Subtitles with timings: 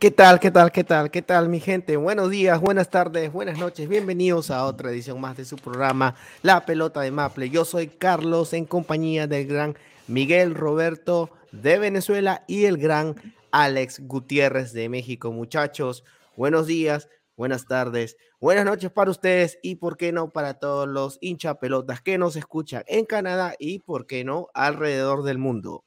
[0.00, 1.98] ¿Qué tal, qué tal, qué tal, qué tal, mi gente?
[1.98, 3.86] Buenos días, buenas tardes, buenas noches.
[3.86, 7.50] Bienvenidos a otra edición más de su programa La Pelota de Maple.
[7.50, 9.76] Yo soy Carlos en compañía del gran
[10.08, 13.14] Miguel Roberto de Venezuela y el gran
[13.50, 15.32] Alex Gutiérrez de México.
[15.32, 16.02] Muchachos,
[16.34, 17.06] buenos días,
[17.36, 22.00] buenas tardes, buenas noches para ustedes y, por qué no, para todos los hincha pelotas
[22.00, 25.84] que nos escuchan en Canadá y, por qué no, alrededor del mundo.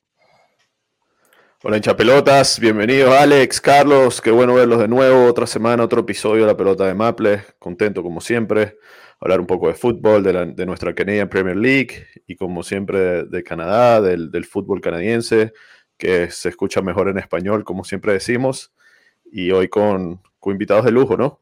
[1.66, 6.42] Hola hincha pelotas, bienvenidos Alex, Carlos, qué bueno verlos de nuevo, otra semana, otro episodio
[6.42, 8.78] de la pelota de Maple, contento como siempre,
[9.22, 14.02] hablar un poco de fútbol, de, nuestra Canadian Premier League y como siempre de, Canadá,
[14.02, 15.54] del, fútbol canadiense,
[15.96, 18.74] que se escucha mejor en español, como siempre decimos,
[19.32, 21.40] y hoy con, con invitados de lujo, ¿no?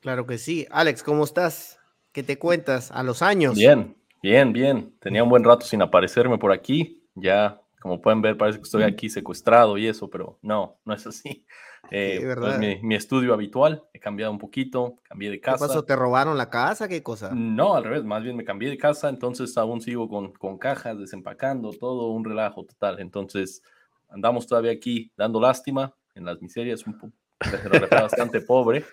[0.00, 0.66] Claro que sí.
[0.70, 1.78] Alex, ¿cómo estás?
[2.12, 3.54] ¿Qué te cuentas a los años?
[3.54, 4.94] Bien, bien, bien.
[5.00, 8.82] Tenía un buen rato sin aparecerme por aquí, ya como pueden ver, parece que estoy
[8.82, 11.46] aquí secuestrado y eso, pero no, no es así.
[11.92, 15.66] Eh, pues mi, estudio habitual, he cambiado un poquito, cambié de casa.
[15.66, 15.84] ¿Qué pasó?
[15.84, 16.88] ¿Te robaron la casa?
[16.88, 17.30] ¿Qué cosa?
[17.32, 20.98] No, al revés, más bien me cambié de casa, entonces aún sigo con, con cajas,
[20.98, 22.98] desempacando, todo un relajo total.
[22.98, 23.62] Entonces
[24.08, 27.12] andamos todavía aquí dando lástima en las miserias, un poco
[27.92, 28.84] bastante pobre,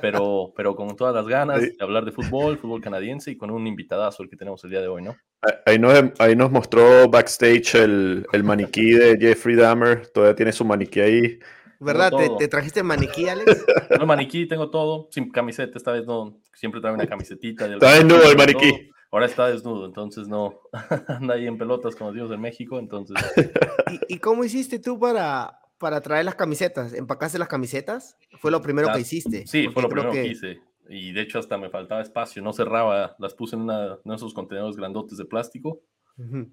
[0.00, 3.66] pero, pero con todas las ganas de hablar de fútbol, fútbol canadiense y con un
[3.66, 5.16] invitadazo el que tenemos el día de hoy, ¿no?
[5.66, 10.06] Ahí nos, ahí nos mostró backstage el, el, maniquí de Jeffrey Dahmer.
[10.08, 11.38] Todavía tiene su maniquí ahí.
[11.80, 12.12] ¿Verdad?
[12.16, 13.64] ¿Te, ¿Te, trajiste maniquí, Alex?
[13.98, 15.08] No, maniquí, tengo todo.
[15.10, 16.40] Sin camiseta, esta vez no.
[16.54, 17.66] Siempre trae una camisetita.
[17.66, 18.90] Está desnudo el maniquí.
[19.10, 20.60] Ahora está desnudo, entonces no.
[21.08, 23.16] Anda ahí en pelotas como Dios de México, entonces.
[24.08, 26.94] ¿Y, ¿Y, cómo hiciste tú para, para traer las camisetas?
[26.94, 28.16] ¿Empacaste las camisetas?
[28.38, 29.46] ¿Fue lo primero que hiciste?
[29.46, 33.16] Sí, fue lo primero que hice y de hecho hasta me faltaba espacio, no cerraba,
[33.18, 35.82] las puse en una, de esos contenedores grandotes de plástico,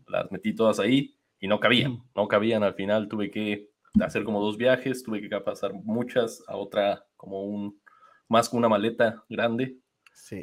[0.07, 3.69] las metí todas ahí y no cabían, no cabían, al final tuve que
[4.01, 7.81] hacer como dos viajes, tuve que pasar muchas a otra, como un,
[8.27, 9.77] más que una maleta grande,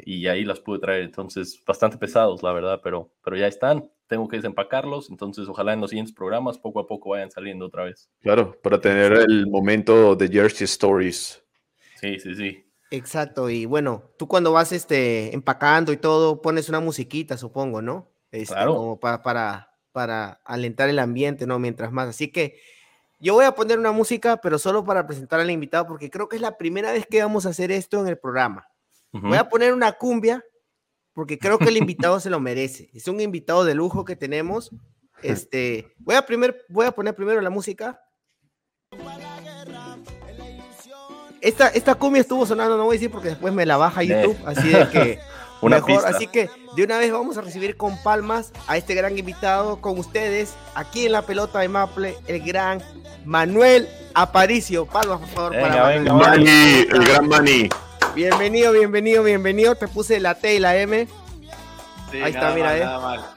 [0.05, 4.27] y ahí las pude traer, entonces bastante pesados, la verdad, pero, pero ya están, tengo
[4.27, 8.09] que desempacarlos, entonces ojalá en los siguientes programas poco a poco vayan saliendo otra vez.
[8.21, 11.41] Claro, para tener el momento de Jersey Stories.
[12.01, 12.65] Sí, sí, sí.
[12.91, 18.09] Exacto, y bueno, tú cuando vas este, empacando y todo, pones una musiquita, supongo, ¿no?
[18.31, 18.75] Este, claro.
[18.75, 21.59] Como para, para, para alentar el ambiente, ¿no?
[21.59, 22.09] Mientras más.
[22.09, 22.59] Así que
[23.19, 26.37] yo voy a poner una música, pero solo para presentar al invitado, porque creo que
[26.37, 28.67] es la primera vez que vamos a hacer esto en el programa.
[29.11, 30.43] Voy a poner una cumbia,
[31.13, 32.89] porque creo que el invitado se lo merece.
[32.93, 34.71] Es un invitado de lujo que tenemos.
[35.21, 37.99] Este, voy a, primer, voy a poner primero la música
[41.41, 44.37] esta, esta cumbia estuvo sonando, no voy a decir porque después me la baja YouTube,
[44.45, 45.19] así de que
[45.61, 46.05] mejor.
[46.05, 49.97] Así que de una vez vamos a recibir con palmas a este gran invitado con
[49.97, 52.81] ustedes aquí en la pelota de Maple, el gran
[53.25, 54.85] Manuel Aparicio.
[54.85, 56.87] Palmas, por favor, para Manuel.
[56.91, 57.69] el gran Mani.
[58.19, 59.75] Bienvenido, bienvenido, bienvenido.
[59.75, 61.07] Te puse la T y la M.
[62.11, 62.81] Ahí está, mira, eh.
[62.81, 63.35] Nada mal.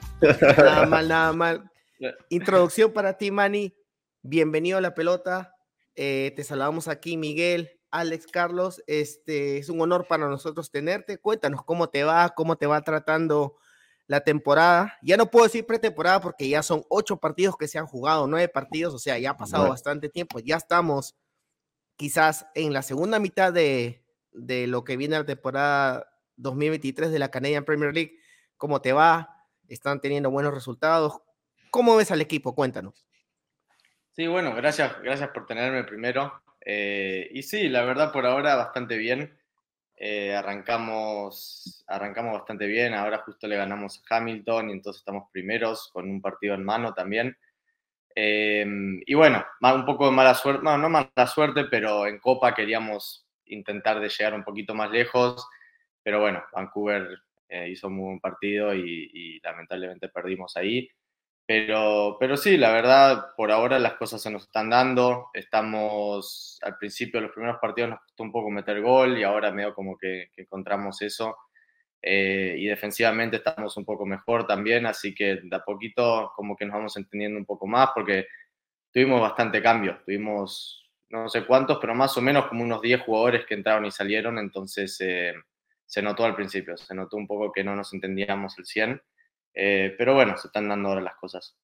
[0.58, 1.70] nada mal, nada mal.
[2.30, 3.76] Introducción para ti, Mani.
[4.22, 5.54] Bienvenido a la pelota.
[5.94, 11.16] Eh, te saludamos aquí, Miguel, Alex Carlos, este es un honor para nosotros tenerte.
[11.16, 13.54] Cuéntanos cómo te va, cómo te va tratando
[14.08, 14.98] la temporada.
[15.00, 18.48] Ya no puedo decir pretemporada porque ya son ocho partidos que se han jugado, nueve
[18.48, 20.40] partidos, o sea, ya ha pasado bastante tiempo.
[20.40, 21.14] Ya estamos
[21.94, 24.01] quizás en la segunda mitad de,
[24.32, 28.18] de lo que viene la temporada 2023 de la Canadian Premier League.
[28.56, 29.46] ¿Cómo te va?
[29.68, 31.20] ¿Están teniendo buenos resultados?
[31.70, 32.54] ¿Cómo ves al equipo?
[32.54, 33.06] Cuéntanos.
[34.10, 36.42] Sí, bueno, gracias, gracias por tenerme primero.
[36.60, 39.38] Eh, y sí, la verdad por ahora bastante bien.
[39.96, 42.92] Eh, arrancamos, arrancamos bastante bien.
[42.92, 46.92] Ahora justo le ganamos a Hamilton y entonces estamos primeros con un partido en mano
[46.92, 47.36] también.
[48.14, 48.66] Eh,
[49.06, 53.26] y bueno, un poco de mala suerte, no, no mala suerte, pero en Copa queríamos
[53.46, 55.46] intentar de llegar un poquito más lejos.
[56.02, 57.08] Pero bueno, Vancouver
[57.68, 60.88] hizo un muy buen partido y, y lamentablemente perdimos ahí.
[61.46, 65.28] Pero, pero sí, la verdad, por ahora las cosas se nos están dando.
[65.34, 69.50] Estamos, al principio de los primeros partidos nos costó un poco meter gol y ahora
[69.50, 71.36] medio como que, encontramos eso.
[72.00, 76.64] Eh, y defensivamente estamos un poco mejor también, así que de a poquito como que
[76.64, 78.26] nos vamos entendiendo un poco más porque
[78.92, 80.00] tuvimos bastante cambio.
[80.04, 80.81] Tuvimos
[81.12, 84.38] no sé cuántos, pero más o menos como unos 10 jugadores que entraron y salieron,
[84.38, 85.34] entonces eh,
[85.84, 89.02] se notó al principio, se notó un poco que no nos entendíamos el 100,
[89.54, 91.54] eh, pero bueno, se están dando ahora las cosas.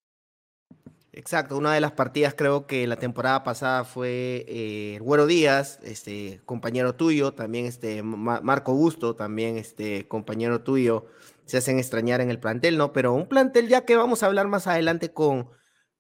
[1.12, 6.42] Exacto, una de las partidas creo que la temporada pasada fue eh, Güero Díaz, este
[6.44, 11.06] compañero tuyo, también este Marco Gusto, también este compañero tuyo,
[11.46, 12.92] se hacen extrañar en el plantel, ¿no?
[12.92, 15.48] Pero un plantel ya que vamos a hablar más adelante con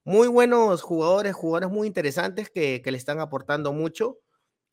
[0.08, 4.18] muy buenos jugadores, jugadores muy interesantes que, le están aportando mucho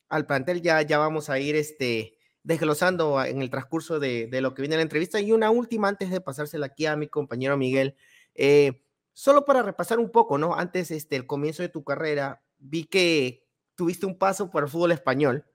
[0.09, 4.61] al plantel, ya, ya vamos a ir este, desglosando en el transcurso de, lo que
[4.61, 5.19] viene la entrevista.
[5.19, 7.95] Y una última antes de pasársela aquí a mi compañero Miguel.
[8.33, 8.81] Eh,
[9.17, 10.55] Solo para repasar un poco, ¿no?
[10.55, 14.91] Antes, este, el comienzo de tu carrera, vi que tuviste un paso por el fútbol
[14.91, 15.45] español.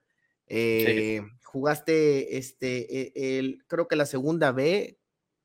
[0.46, 4.98] Eh, jugaste, este, e, el, creo que la segunda B,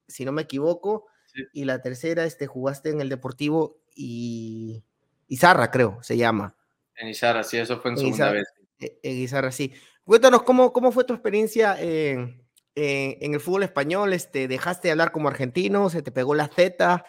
[0.08, 1.08] si no me equivoco,
[1.52, 4.84] y la tercera, este, jugaste en el Deportivo y
[5.28, 6.56] Izarra, creo, se llama.
[6.96, 8.48] En Izarra, sí, eso fue en, segunda vez.
[8.80, 9.74] E, en Izarra, sí.
[10.04, 12.46] Cuéntanos cómo, cómo fue tu experiencia en,
[12.76, 14.14] en, el fútbol español.
[14.14, 15.90] Este, ¿Dejaste de hablar como argentino?
[15.90, 17.04] ¿Se te pegó la Z?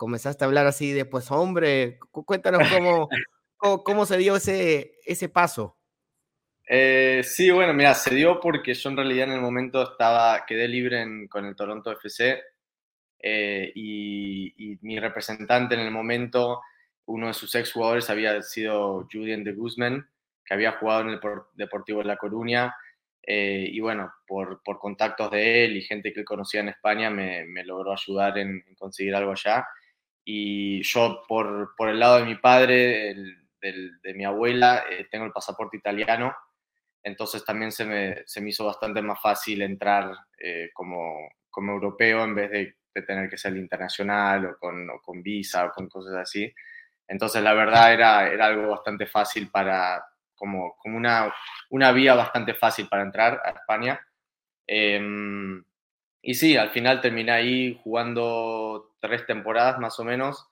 [0.00, 2.62] comenzaste a hablar así de, pues hombre, cuéntanos
[3.58, 5.76] cómo, cómo, se dio ese, ese paso.
[6.66, 10.68] Eh, sí, bueno, mira, se dio porque yo en realidad en el momento estaba, quedé
[10.68, 12.42] libre con el Toronto FC
[13.22, 16.60] eh, y, mi representante en el momento,
[17.06, 20.08] uno de sus ex jugadores había sido Julian de Guzmán,
[20.44, 21.20] que había jugado en el
[21.54, 22.74] Deportivo de La Coruña.
[23.22, 27.44] Eh, y bueno, por, por, contactos de él y gente que conocía en España, me,
[27.44, 29.66] me logró ayudar en, en, conseguir algo allá.
[30.24, 33.14] Y yo, por, por el lado de mi padre,
[33.60, 36.34] de mi abuela, eh, tengo el pasaporte italiano,
[37.02, 42.24] entonces también se me, se me hizo bastante más fácil entrar eh, como, como, europeo
[42.24, 46.14] en vez de, de, tener que ser internacional o con, con, visa o con cosas
[46.16, 46.52] así.
[47.06, 50.04] Entonces, la verdad era, era algo bastante fácil para,
[50.34, 51.32] como, como una,
[51.70, 54.00] una vía bastante fácil para entrar a España.
[54.66, 55.62] Em,
[56.22, 60.46] y sí, al final terminé ahí jugando tres temporadas más o menos.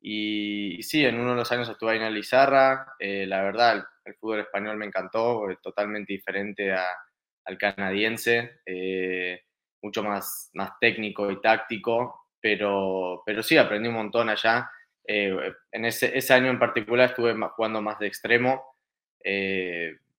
[0.00, 2.94] Y, sí, en uno de los años estuve ahí en Lizarra.
[2.98, 9.42] Eh, la verdad, el, fútbol español me encantó, totalmente diferente al canadiense, eh,
[9.82, 14.70] mucho más, más técnico y táctico, pero, pero sí, aprendí un montón allá.
[15.06, 15.36] Eh,
[15.72, 18.76] en ese, ese, año en particular estuve jugando más de extremo,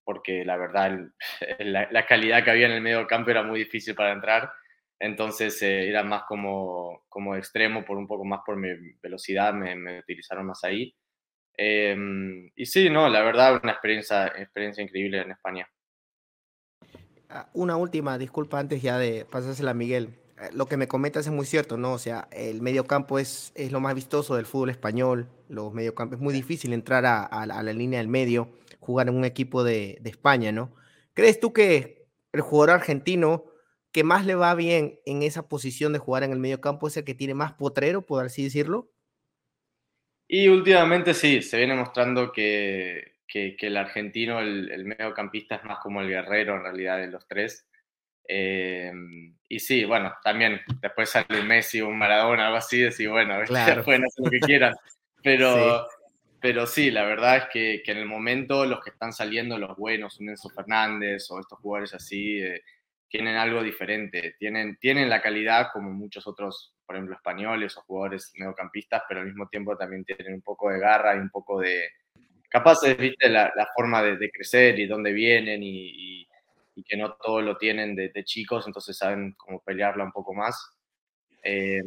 [0.04, 1.00] porque la verdad
[1.60, 4.51] la, la, calidad que había en el medio campo era muy difícil para entrar
[5.04, 8.69] entonces eh, era más como, como extremo, por un poco más por mi
[9.01, 10.95] velocidad, me, utilizaron más ahí.
[11.57, 15.68] Em, y sí, no, la verdad, una experiencia, experiencia increíble en España.
[17.36, 20.20] Ah, una última, disculpa antes ya de pasársela a Miguel.
[20.40, 21.94] Eh, lo que me comentas es muy cierto, ¿no?
[21.94, 25.28] O sea, el mediocampo es, es lo más vistoso del fútbol español.
[25.50, 28.50] Los mediocampos, es muy difícil entrar a, a, la línea del medio,
[28.80, 30.76] jugar en un equipo de, de España, ¿no?
[31.16, 33.46] ¿Crees tú que el jugador argentino
[33.92, 36.98] que más le va bien en esa posición de jugar en el medio campo es
[36.98, 38.92] el que tiene más potrero, por así decirlo?
[40.28, 45.80] Y últimamente sí, se viene mostrando que, que, el argentino, el, el, mediocampista es más
[45.80, 47.68] como el guerrero en realidad de los tres.
[48.26, 53.36] Em, y sí, bueno, también después sale Messi o un Maradona, algo así, decir, bueno,
[53.48, 53.84] claro.
[53.84, 54.76] pueden hacer lo que quieran.
[55.24, 55.96] Pero, sí.
[56.40, 59.75] pero sí, la verdad es que, que, en el momento los que están saliendo, los
[59.78, 62.62] buenos, un Enzo Fernández o estos jugadores así, eh,
[63.08, 68.32] tienen algo diferente, tienen, tienen la calidad como muchos otros, por ejemplo, españoles o jugadores
[68.36, 71.90] mediocampistas, pero al mismo tiempo también tienen un poco de garra y un poco de,
[72.53, 76.27] capaces, viste, la, la forma de, de, crecer y dónde vienen y, y,
[76.75, 80.36] y, que no todo lo tienen de, de, chicos, entonces saben cómo pelearla un poco
[80.36, 80.69] más.
[81.41, 81.81] Eh,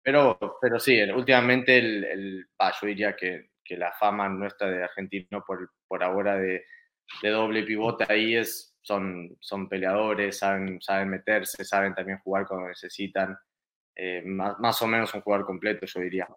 [0.00, 2.46] pero, pero sí, últimamente el, el
[2.80, 6.64] yo diría que, que, la fama nuestra de argentino por, por ahora de,
[7.20, 12.68] de doble pivote ahí es son, son peleadores, saben, saben meterse, saben también jugar cuando
[12.68, 13.36] necesitan.
[13.96, 16.28] Eh, más, más, o menos un jugador completo, yo diría.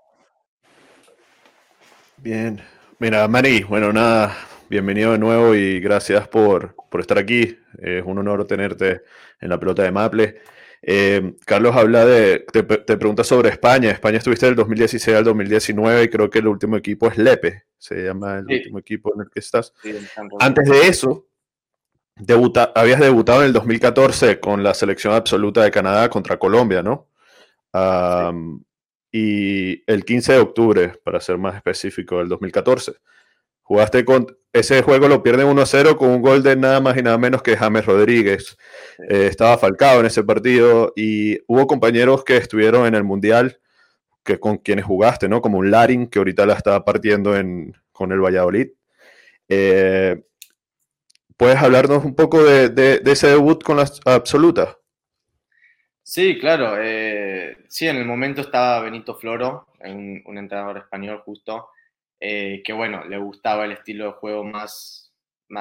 [2.18, 2.62] Bien.
[3.00, 4.36] Mira, Mari, bueno, nada,
[4.70, 7.56] bienvenido de nuevo y gracias por, por estar aquí.
[7.78, 9.04] Es un honor tenerte
[9.40, 10.42] en la pelota de Maple.
[10.82, 13.92] Eh, Carlos habla de, te, te, pregunta sobre España.
[13.92, 18.04] España estuviste del 2016 al 2019 y creo que el último equipo es Lepe, se
[18.04, 18.54] llama el sí.
[18.56, 19.74] último equipo en el que estás.
[19.84, 19.96] Sí,
[20.40, 21.28] Antes de eso,
[22.16, 27.10] Debuta, habías debutado en el 2014 con la selección absoluta de Canadá contra Colombia, ¿no?
[27.74, 28.67] Um, sí.
[29.12, 32.94] Y el 15 de octubre, para ser más específico, del 2014.
[33.62, 34.28] Jugaste con.
[34.54, 37.56] Ese juego lo pierden 1-0 con un gol de nada más y nada menos que
[37.56, 38.58] James Rodríguez.
[39.10, 43.60] Eh, estaba falcado en ese partido y hubo compañeros que estuvieron en el Mundial
[44.28, 45.42] que con quienes jugaste, ¿no?
[45.42, 47.34] Como un Larin, que ahorita la está partiendo
[47.92, 48.70] con el Valladolid.
[49.50, 50.22] Eh,
[51.38, 54.78] ¿Puedes hablarnos un poco de, ese debut con las absolutas?
[56.10, 56.78] Sí, claro.
[56.82, 61.68] Eh, sí, en el momento estaba Benito Floro, un, un entrenador español justo,
[62.18, 65.12] eh, que bueno, le gustaba el estilo de juego más,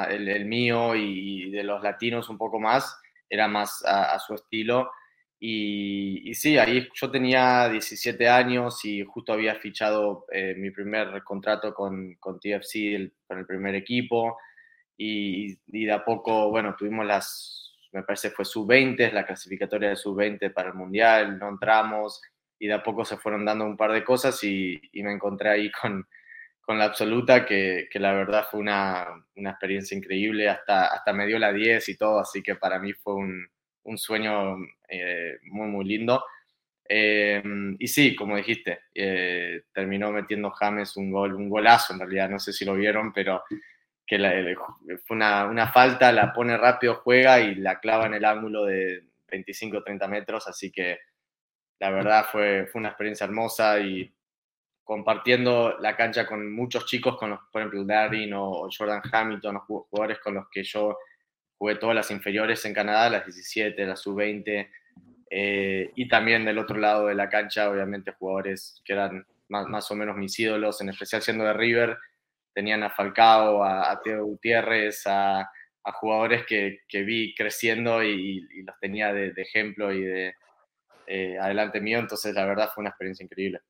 [0.09, 2.97] el, mío y de los latinos un poco más,
[3.29, 4.93] era más a, su estilo.
[5.41, 11.75] Y, sí, ahí yo tenía 17 años y justo había fichado eh, mi primer contrato
[11.75, 14.39] con, con TFC, con el primer equipo.
[14.97, 17.66] Y, y, de a poco, bueno, tuvimos las,
[17.97, 22.21] me parece fue sub-20, la clasificatoria de sub-20 para el Mundial, no entramos
[22.59, 25.49] y de a poco se fueron dando un par de cosas y, y me encontré
[25.49, 26.07] ahí con,
[26.61, 31.27] con la absoluta, que, que la verdad fue una, una, experiencia increíble, hasta, hasta me
[31.27, 33.49] dio la 10 y todo, así que para mí fue un,
[33.85, 36.23] un sueño eh, muy, muy lindo.
[36.87, 37.43] Eh,
[37.79, 42.39] y sí, como dijiste, eh, terminó metiendo James un gol, un golazo en realidad, no
[42.39, 43.43] sé si lo vieron, pero
[44.07, 44.19] que
[45.05, 49.05] fue una, una, falta, la pone rápido, juega y la clava en el ángulo de
[49.29, 50.99] 25 30 metros, así que
[51.79, 54.13] la verdad fue, fue una experiencia hermosa y
[54.85, 59.65] compartiendo la cancha con muchos chicos, con los, por ejemplo, Darin o Jordan Hamilton, los
[59.65, 60.97] jugadores con los que yo
[61.59, 64.71] jugué todas las inferiores en Canadá, las 17, las sub-20,
[65.29, 69.91] eh, y también del otro lado de la cancha, obviamente, jugadores que eran más, más,
[69.91, 71.99] o menos mis ídolos, en especial siendo de River,
[72.57, 75.47] tenían a Falcao, a, Teo Gutiérrez, a,
[76.01, 80.35] jugadores que, que, vi creciendo y, los tenía de, ejemplo y de
[81.07, 83.61] eh, adelante mío, entonces la verdad fue una experiencia increíble.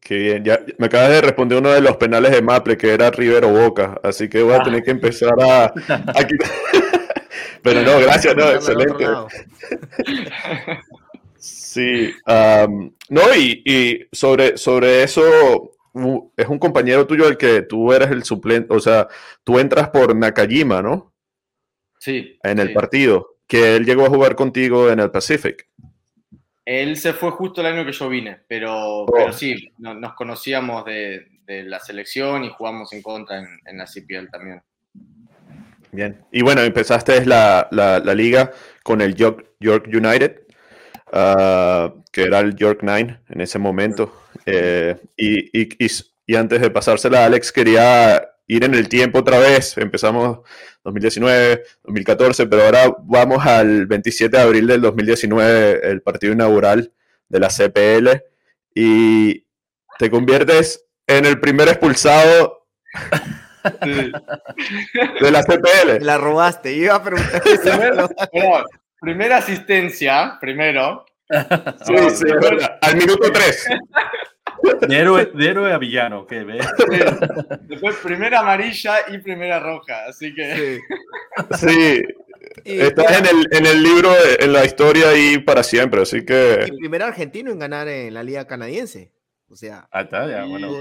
[0.00, 3.12] Qué bien, ya me acabas de responder uno de los penales de Maple, que era
[3.12, 5.72] River o Boca, así que voy a tener que empezar a,
[7.62, 9.06] Pero no, gracias, no, excelente.
[11.40, 12.12] Sí,
[13.08, 15.77] no, y, sobre, sobre eso,
[16.36, 19.08] es un compañero tuyo el que tú eres el suplente, o sea,
[19.44, 21.12] tú entras por Nakajima, ¿no?
[21.98, 22.38] Sí.
[22.42, 25.68] En el partido, que él llegó a jugar contigo en el Pacific.
[26.64, 31.26] Él se fue justo el año que yo vine, pero, pero sí, nos conocíamos de,
[31.46, 34.62] la selección y jugamos en contra en, la CPL también.
[35.90, 38.52] Bien, y bueno, empezaste la, la, liga
[38.82, 40.42] con el York, York United,
[41.10, 44.12] ah, que era el York Nine en ese momento.
[44.50, 45.68] Eh, y, y,
[46.26, 49.76] y, antes de pasársela a Alex, quería ir en el tiempo otra vez.
[49.76, 50.40] Empezamos
[50.84, 56.90] 2019, 2014, pero ahora vamos al 27 de abril del 2019, el partido inaugural
[57.28, 58.22] de la CPL,
[58.74, 59.44] y
[59.98, 62.66] te conviertes en el primer expulsado
[63.84, 66.02] de la CPL.
[66.06, 67.42] La robaste, iba a preguntar.
[69.00, 71.04] primera asistencia, primero.
[71.84, 72.24] Sí, sí,
[72.80, 73.68] al minuto 3.
[74.80, 76.66] De héroe, a villano, ¿qué ves?
[77.62, 80.80] Después primera amarilla y primera roja, así que.
[81.56, 82.02] Sí.
[82.64, 86.54] Estás en el, en el, libro, en la historia ahí para siempre, así que.
[86.54, 89.12] El primer argentino en ganar en la Liga Canadiense.
[89.48, 89.88] O sea.
[89.90, 90.80] Ah, está, ya, bueno.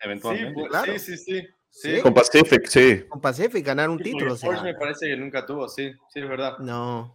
[0.00, 0.60] Eventualmente.
[0.60, 0.98] Sí, claro.
[0.98, 3.04] sí, sí, sí, Con Pacific, sí.
[3.08, 4.34] Con Pacific ganar un título.
[4.34, 4.50] O sea.
[4.50, 6.58] Force me parece que nunca tuvo, sí, sí, es verdad.
[6.58, 7.14] No.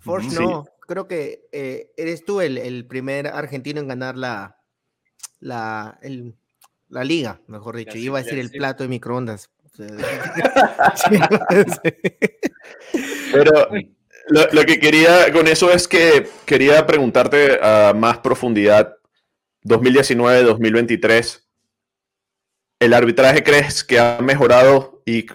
[0.00, 0.64] Force no.
[0.86, 4.58] Creo que eh, eres tú el, el primer argentino en ganar la,
[5.44, 6.34] la, el,
[6.88, 7.98] la liga, mejor dicho.
[7.98, 9.50] Iba a decir el plato de microondas.
[13.32, 13.68] Pero
[14.52, 18.96] lo, que quería con eso es que quería preguntarte a más profundidad,
[19.64, 21.44] 2019-2023,
[22.80, 25.26] ¿el arbitraje crees que ha mejorado y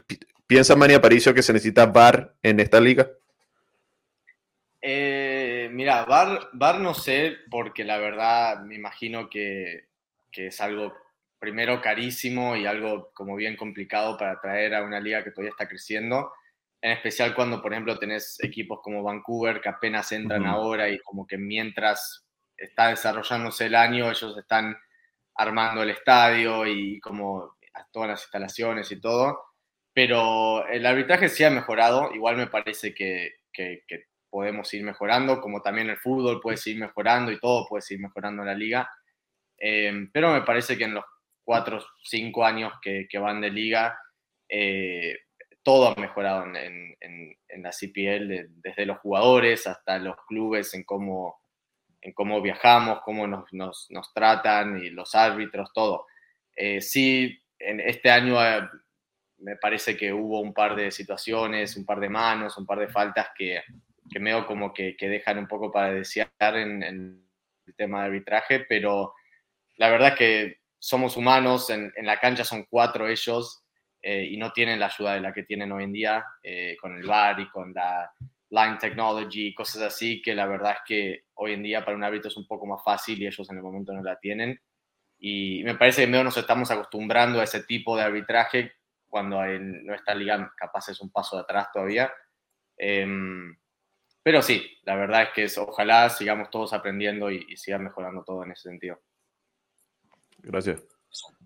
[0.47, 3.11] piensa Mania Paricio que se necesita VAR en esta liga?
[4.81, 9.88] Eh, mira, VAR, VAR no sé, porque la verdad me imagino que
[10.31, 10.93] que es algo
[11.39, 15.67] primero carísimo y algo como bien complicado para traer a una liga que todavía está
[15.67, 16.31] creciendo,
[16.81, 21.25] en especial cuando, por ejemplo, tenés equipos como Vancouver que apenas entran ahora y como
[21.25, 24.77] que mientras está desarrollándose el año, ellos están
[25.35, 27.55] armando el estadio y como
[27.91, 29.41] todas las instalaciones y todo.
[29.93, 35.41] Pero el arbitraje sí ha mejorado, igual me parece que, que, que podemos ir mejorando,
[35.41, 38.89] como también el fútbol puede seguir mejorando y todo puede seguir mejorando en la liga
[39.59, 41.05] Em, pero me parece que en los
[41.43, 43.99] cuatro cinco años que, van de liga,
[44.47, 45.17] eh,
[45.63, 46.95] todo ha mejorado en,
[47.61, 51.41] la CPL, desde los jugadores hasta los clubes, en cómo,
[52.01, 56.05] en cómo viajamos, cómo nos, nos, tratan y los árbitros, todo.
[56.55, 58.61] Eh, sí, en este año eh,
[59.39, 62.87] me parece que hubo un par de situaciones, un par de manos, un par de
[62.87, 63.61] faltas que,
[64.09, 67.27] que veo como que, que dejan un poco para desear en, en
[67.65, 69.13] el tema de arbitraje, pero
[69.79, 73.63] la verdad es que somos humanos, en, la cancha son cuatro ellos
[74.01, 76.97] eh, y no tienen la ayuda de la que tienen hoy en día eh, con
[76.97, 78.11] el VAR y con la
[78.49, 82.27] line technology cosas así, que la verdad es que hoy en día para un árbitro
[82.27, 84.59] es un poco más fácil y ellos en el momento no la tienen.
[85.17, 88.73] Y me parece que medio nos estamos acostumbrando a ese tipo de arbitraje
[89.07, 92.11] cuando en nuestra liga capaz es un paso de atrás todavía.
[92.77, 93.57] Em,
[94.21, 98.23] pero sí, la verdad es que es, ojalá sigamos todos aprendiendo y, y sigan mejorando
[98.25, 98.99] todo en ese sentido.
[100.43, 100.83] Gracias.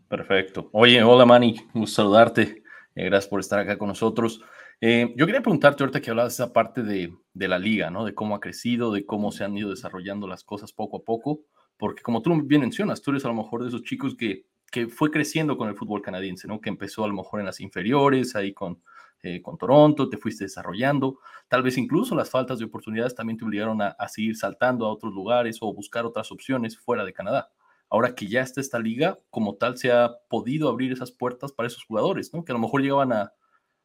[0.08, 0.70] Perfecto.
[0.74, 2.64] Oye, hola Manny, gusto saludarte.
[2.96, 4.42] Eh, gracias por estar acá con nosotros.
[4.80, 8.06] Eh, yo quería preguntarte ahorita que hablabas de esa parte de, de, la liga, ¿no?
[8.06, 11.42] De cómo ha crecido, de cómo se han ido desarrollando las cosas poco a poco,
[11.78, 14.88] porque como tú bien mencionas, tú eres a lo mejor de esos chicos que, que
[14.88, 16.62] fue creciendo con el fútbol canadiense, ¿no?
[16.62, 18.84] Que empezó a lo mejor en las inferiores, ahí con,
[19.24, 23.46] eh, con Toronto, te fuiste desarrollando, tal vez incluso las faltas de oportunidades también te
[23.46, 27.50] obligaron a, a seguir saltando a otros lugares o buscar otras opciones fuera de Canadá
[27.94, 31.68] ahora que ya está esta liga, como tal, se ha podido abrir esas puertas para
[31.68, 32.44] esos jugadores, ¿no?
[32.44, 33.34] Que a lo mejor llegaban a,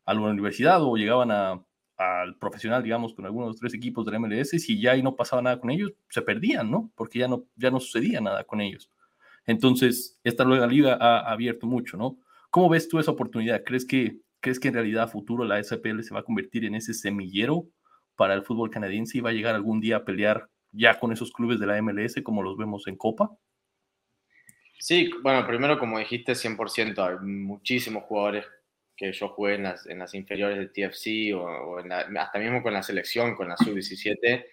[0.07, 1.63] a la universidad o llegaban a,
[1.99, 5.43] al profesional, digamos, con algunos de tres equipos del MLS, y si ya no pasaba
[5.43, 6.91] nada con ellos, se perdían, ¿no?
[6.95, 8.91] Porque ya no, ya no sucedía nada con ellos.
[9.45, 12.17] Entonces, esta nueva liga ha abierto mucho, ¿no?
[12.49, 13.63] ¿Cómo ves tú esa oportunidad?
[13.63, 16.75] ¿Crees que, ¿Crees que en realidad a futuro la SPL se va a convertir en
[16.77, 17.67] ese semillero
[18.17, 21.31] para el fútbol canadiense y va a llegar algún día a pelear ya con esos
[21.31, 23.37] clubes de la MLS como los vemos en Copa?
[24.79, 28.47] Sí, bueno, primero como dijiste, 100%, hay muchísimos jugadores
[28.97, 31.79] que yo jugué en las, en las inferiores de TFC o,
[32.19, 34.45] hasta mismo con la selección, con la sub-17,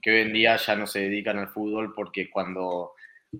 [0.00, 2.92] que hoy en día ya no se dedican al fútbol porque cuando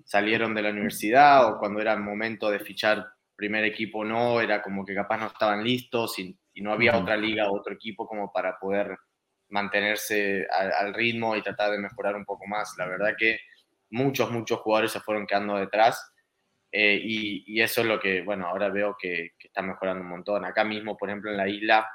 [0.03, 4.61] salieron de la universidad o cuando era el momento de fichar primer equipo no, era
[4.61, 8.31] como que capaz no estaban listos y, no había otra liga o otro equipo como
[8.31, 8.97] para poder
[9.49, 12.73] mantenerse al, ritmo y tratar de mejorar un poco más.
[12.77, 13.39] La verdad que
[13.89, 16.14] muchos, muchos jugadores se fueron quedando detrás
[16.77, 20.43] eh, y, eso es lo que, bueno, ahora veo que, está mejorando un montón.
[20.43, 21.89] Acá mismo, por ejemplo, en la isla,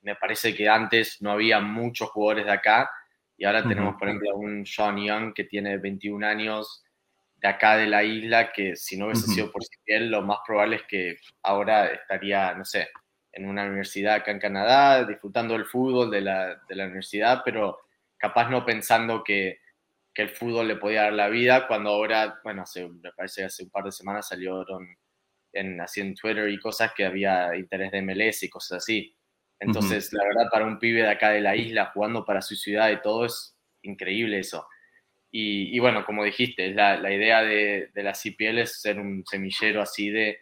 [0.00, 2.90] me parece que antes no había muchos jugadores de acá
[3.36, 6.82] y ahora tenemos, por ejemplo, un Sean Young que tiene 21 años
[7.36, 10.76] de acá de la isla, que si no hubiese sido por él, lo más probable
[10.76, 12.88] es que ahora estaría, no sé,
[13.30, 17.78] en una universidad acá en Canadá, disfrutando del fútbol de la, de la universidad, pero
[18.18, 19.60] capaz no pensando que
[20.14, 23.46] que el fútbol le podía dar la vida, cuando ahora, bueno, hace, me parece que
[23.46, 24.96] hace un par de semanas salieron
[25.52, 29.16] en, así en Twitter y cosas que había interés de MLS y cosas así.
[29.58, 32.90] Entonces, la verdad, para un pibe de acá de la isla, jugando para su ciudad
[32.90, 34.66] y todo, es increíble eso.
[35.30, 39.80] Y, bueno, como dijiste, la, la idea de, de, la CPL es ser un semillero
[39.80, 40.40] así de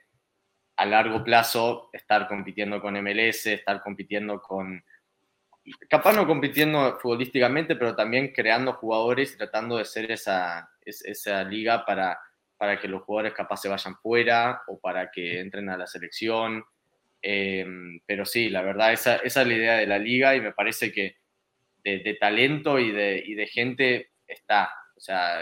[0.76, 4.82] a largo plazo, estar compitiendo con MLS, estar compitiendo con,
[5.88, 11.84] capaz no compitiendo futbolísticamente, pero también creando jugadores y tratando de ser esa, esa liga
[11.84, 12.18] para,
[12.56, 16.64] para que los jugadores capaz se vayan fuera o para que entren a la selección.
[17.22, 17.66] Eh,
[18.06, 20.92] pero sí, la verdad, esa, esa, es la idea de la liga y me parece
[20.92, 21.16] que
[21.82, 24.70] de, talento y de, y de, gente está.
[24.96, 25.40] O sea,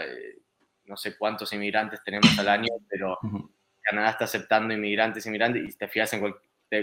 [0.85, 3.17] no sé cuántos inmigrantes tenemos al año, pero
[3.81, 6.33] Canadá está aceptando inmigrantes, inmigrantes y te fijas en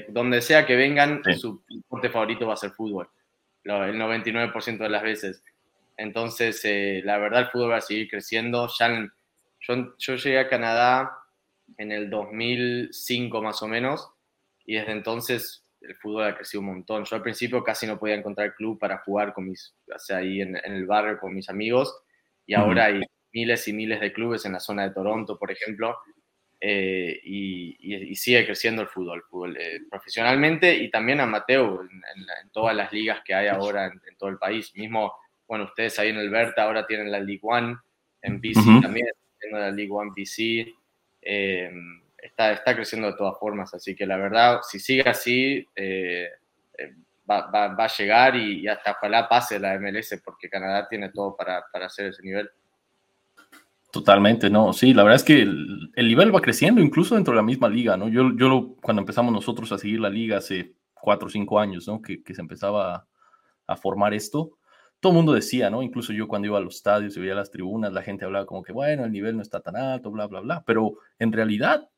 [0.09, 3.09] donde sea que vengan, su deporte favorito va a ser fútbol
[3.67, 5.43] el 99% de las veces.
[5.97, 8.69] Entonces, eh, la verdad, el fútbol va a seguir creciendo.
[8.79, 9.09] Ya
[9.61, 11.11] yo, yo, llegué a Canadá
[11.79, 14.09] en el 2005 más o menos
[14.65, 17.05] y desde entonces el fútbol ha crecido un montón.
[17.05, 20.41] Yo al principio casi no podía encontrar club para jugar con mis, o sea, ahí
[20.41, 21.97] en, el barrio con mis amigos
[22.47, 23.01] y ahora hay
[23.33, 25.97] miles y miles de clubes en la zona de Toronto, por ejemplo,
[26.61, 32.03] eh, y, sigue creciendo el fútbol, fútbol eh, profesionalmente y también amateur en,
[32.43, 34.75] en, todas las ligas que hay ahora en, todo el país.
[34.75, 35.13] Mismo,
[35.47, 37.77] bueno, ustedes ahí en el Berta ahora tienen la League One,
[38.23, 39.07] en BC también
[39.39, 40.75] tienen la League One BC.
[41.21, 41.71] Eh,
[42.17, 45.67] está, está creciendo de todas formas, así que la verdad, si sigue así,
[47.31, 51.37] va, va, va, a llegar y, hasta ojalá pase la MLS porque Canadá tiene todo
[51.37, 52.51] para, para hacer ese nivel.
[53.97, 57.43] Totalmente, no, sí, la verdad es que el, nivel va creciendo incluso dentro de la
[57.43, 58.11] misma liga, ¿no?
[58.11, 62.03] Yo, yo cuando empezamos nosotros a seguir la liga hace cuatro o cinco años, ¿no?
[62.03, 63.09] Que, que se empezaba
[63.67, 64.59] a, formar esto,
[65.01, 65.83] todo el mundo decía, ¿no?
[65.83, 68.63] Incluso yo cuando iba a los estadios y veía las tribunas, la gente hablaba como
[68.63, 71.89] que, bueno, el nivel no está tan alto, bla, bla, bla, pero en realidad,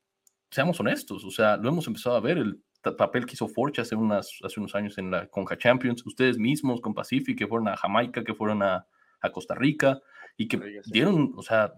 [0.49, 2.61] seamos honestos, o sea, lo hemos empezado a ver, el
[2.95, 6.79] papel que hizo Forge hace, unas, hace unos años en la Conca Champions, ustedes mismos
[6.79, 8.87] con Pacific, que fueron a Jamaica, que fueron a,
[9.19, 9.99] a Costa Rica,
[10.39, 11.73] y que dieron, o sea,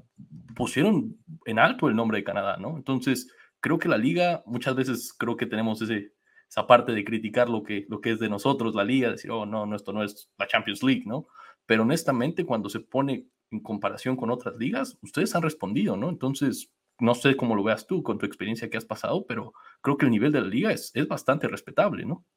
[0.56, 2.78] pusieron en alto el nombre de Canadá, ¿no?
[2.78, 3.28] Entonces,
[3.60, 6.14] creo que la liga, muchas veces creo que tenemos ese,
[6.48, 9.48] esa parte de criticar lo que, lo que es de nosotros, la liga, decir, oh,
[9.48, 11.26] no, no, esto no es la Champions League, ¿no?
[11.66, 16.10] Pero honestamente, cuando se pone en comparación con otras ligas, ustedes han respondido, ¿no?
[16.10, 19.98] Entonces, no sé cómo lo veas tú con tu experiencia que has pasado, pero creo
[19.98, 22.28] que el nivel de la liga es, es bastante respetable, ¿no?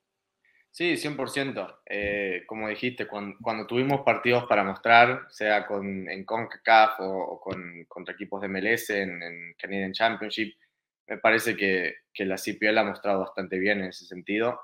[0.75, 1.83] Sí, 100%.
[1.87, 8.13] Eh, como dijiste, cuando, tuvimos partidos para mostrar, sea con, en CONCACAF o, con, contra
[8.13, 10.53] equipos de MLS en, en, Canadian Championship,
[11.07, 14.61] me parece que, que, la CPL ha mostrado bastante bien en ese sentido.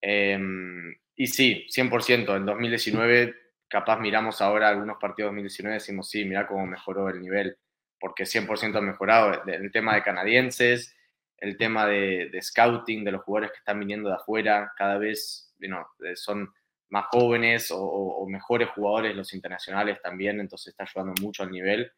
[0.00, 2.36] Em, y sí, 100%.
[2.36, 3.34] En 2019,
[3.66, 7.56] capaz miramos ahora algunos partidos de 2019 y decimos, sí, mira cómo mejoró el nivel,
[7.98, 9.42] porque 100% ha mejorado.
[9.44, 10.96] El tema de canadienses,
[11.42, 16.14] el tema de, scouting de los jugadores que están viniendo de afuera, cada vez eh,
[16.14, 16.48] son
[16.88, 21.90] más jóvenes o, mejores jugadores los internacionales también, entonces está ayudando mucho al nivel.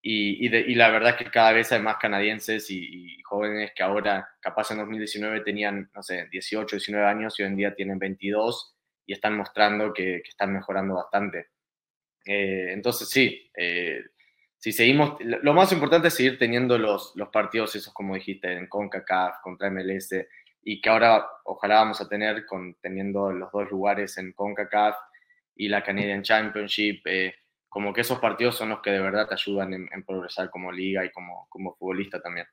[0.00, 4.70] Y, la verdad es que cada vez hay más canadienses y, jóvenes que ahora, capaz
[4.70, 9.12] en 2019 tenían, no sé, 18, 19 años y hoy en día tienen 22 y
[9.12, 11.48] están mostrando que, están mejorando bastante.
[12.24, 14.00] Eh, entonces sí, eh,
[14.58, 18.66] si seguimos, lo más importante es seguir teniendo los, los partidos esos, como dijiste, en
[18.68, 20.14] CONCACAF, contra MLS,
[20.62, 24.96] y que ahora ojalá vamos a tener con, teniendo los dos lugares en CONCACAF
[25.54, 27.34] y la Canadian Championship, eh,
[27.68, 31.04] como que esos partidos son los que de verdad te ayudan en, progresar como liga
[31.04, 32.46] y como, como futbolista también.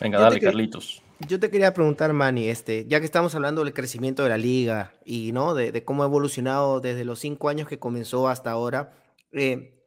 [0.00, 1.02] Venga, dale, Carlitos.
[1.20, 4.92] Yo te quería preguntar, Manny, este, ya que estamos hablando del crecimiento de la liga
[5.04, 5.54] y ¿no?
[5.54, 8.92] de, de cómo ha evolucionado desde los cinco años que comenzó hasta ahora,
[9.32, 9.78] eh,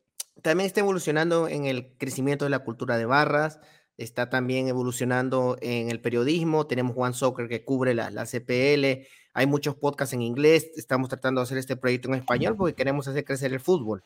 [0.41, 3.59] también está evolucionando en el crecimiento de la cultura de barras,
[3.97, 9.47] está también evolucionando en el periodismo, tenemos One Soccer que cubre la, la CPL, hay
[9.47, 13.25] muchos podcasts en inglés, estamos tratando de hacer este proyecto en español porque queremos hacer
[13.25, 14.03] crecer el fútbol.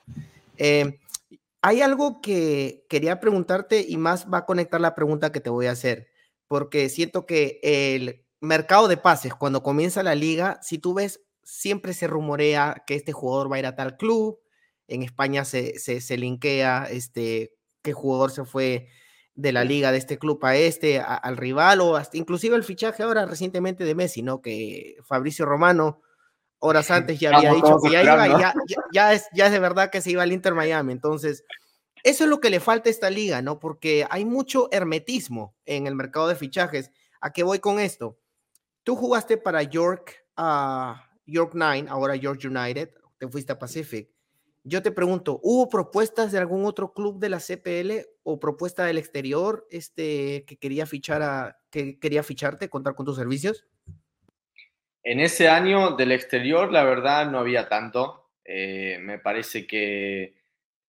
[0.58, 1.00] Eh,
[1.62, 5.66] hay algo que quería preguntarte y más va a conectar la pregunta que te voy
[5.66, 6.08] a hacer,
[6.48, 11.94] porque siento que el mercado de pases, cuando comienza la liga, si tú ves, siempre
[11.94, 14.40] se rumorea que este jugador va a ir a tal club,
[14.90, 18.88] en España se, se, linkea este, qué jugador se fue
[19.36, 23.04] de la liga de este club a este, al rival, o hasta inclusive el fichaje
[23.04, 24.42] ahora recientemente de Messi, ¿no?
[24.42, 26.02] Que Fabricio Romano
[26.60, 28.54] horas antes ya había dicho que ya iba, ya,
[28.92, 30.92] ya, es, ya es de verdad que se iba al Inter Miami.
[30.92, 31.46] Entonces,
[32.04, 33.60] eso es lo que le falta a esta liga, ¿no?
[33.60, 36.92] Porque hay mucho hermetismo en el mercado de fichajes.
[37.22, 38.20] ¿A qué voy con esto?
[38.84, 40.94] Tú jugaste para York, uh,
[41.26, 44.10] York Nine, ahora York United, te fuiste a Pacific.
[44.64, 48.98] Yo te pregunto, ¿hubo propuestas de algún otro club de la CPL o propuesta del
[48.98, 53.66] exterior este, que quería fichar a, que quería ficharte, contar con tus servicios?
[55.04, 58.32] En ese año del exterior, la verdad, no había tanto.
[58.44, 60.36] Eh, me parece que,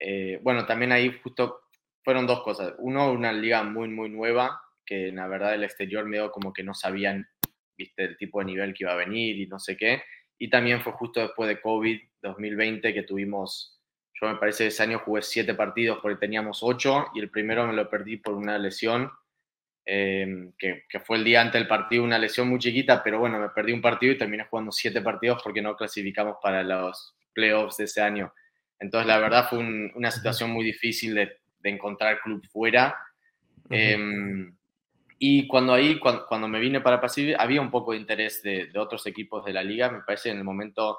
[0.00, 1.60] eh, bueno, también ahí justo
[2.02, 2.74] fueron dos cosas.
[2.78, 6.74] Uno, una liga muy, muy nueva, que la verdad del exterior medio como que no
[6.74, 7.28] sabían,
[7.76, 10.02] viste, el tipo de nivel que iba a venir y no sé qué.
[10.38, 13.80] Y también fue justo después de COVID, 2020 que tuvimos,
[14.20, 17.72] yo me parece ese año jugué siete partidos porque teníamos ocho y el primero me
[17.72, 19.10] lo perdí por una lesión,
[19.84, 23.38] em, que, que, fue el día antes del partido, una lesión muy chiquita, pero bueno,
[23.38, 27.78] me perdí un partido y terminé jugando siete partidos porque no clasificamos para los playoffs
[27.78, 28.32] de ese año.
[28.78, 32.96] Entonces, la verdad fue una situación muy difícil de, de encontrar club fuera.
[33.68, 34.56] Em,
[35.18, 38.66] y cuando ahí, cuando, cuando, me vine para Pacific, había un poco de interés de,
[38.66, 39.90] de, otros equipos de la liga.
[39.90, 40.98] Me parece en el momento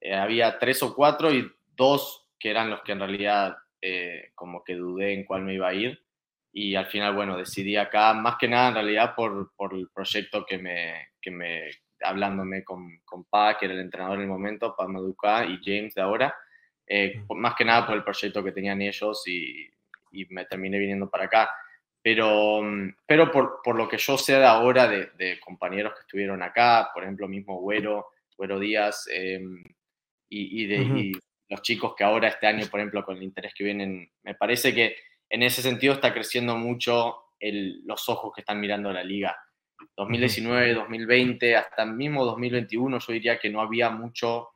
[0.00, 4.64] eh, había tres o cuatro y dos que eran los que en realidad eh, como
[4.64, 6.02] que dudé en cuál me iba a ir.
[6.52, 10.44] Y al final, bueno, decidí acá, más que nada en realidad por, por el proyecto
[10.44, 11.70] que me, que me
[12.02, 15.94] hablándome con, con Pa, que era el entrenador en el momento, Pa Maduca y James
[15.94, 16.34] de ahora,
[16.86, 19.70] eh, más que nada por el proyecto que tenían ellos y,
[20.10, 21.50] y me terminé viniendo para acá.
[22.02, 22.62] Pero,
[23.06, 26.90] pero por, por, lo que yo sé de ahora de, de, compañeros que estuvieron acá,
[26.94, 28.06] por ejemplo, mismo Güero,
[28.38, 29.38] Güero Díaz, eh,
[30.30, 31.12] y, de,
[31.48, 34.72] los chicos que ahora este año, por ejemplo, con el interés que vienen, me parece
[34.72, 34.96] que
[35.28, 39.36] en ese sentido está creciendo mucho el, los ojos que están mirando la liga.
[39.96, 44.50] 2019, 2020, hasta mismo 2021, yo diría que no había mucho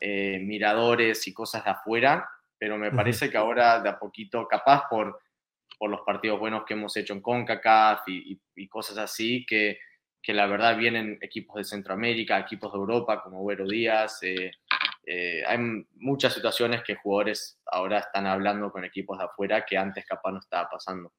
[0.00, 4.84] eh, miradores y cosas de afuera, pero me parece que ahora de a poquito, capaz
[4.88, 5.20] por,
[5.78, 9.78] por los partidos buenos que hemos hecho en CONCACAF y, y, cosas así, que,
[10.22, 14.52] que, la verdad vienen equipos de Centroamérica, equipos de Europa como Vero Díaz, eh,
[15.04, 15.58] eh, hay
[15.92, 20.38] muchas situaciones que jugadores ahora están hablando con equipos de afuera que antes capaz no
[20.38, 21.12] estaba pasando.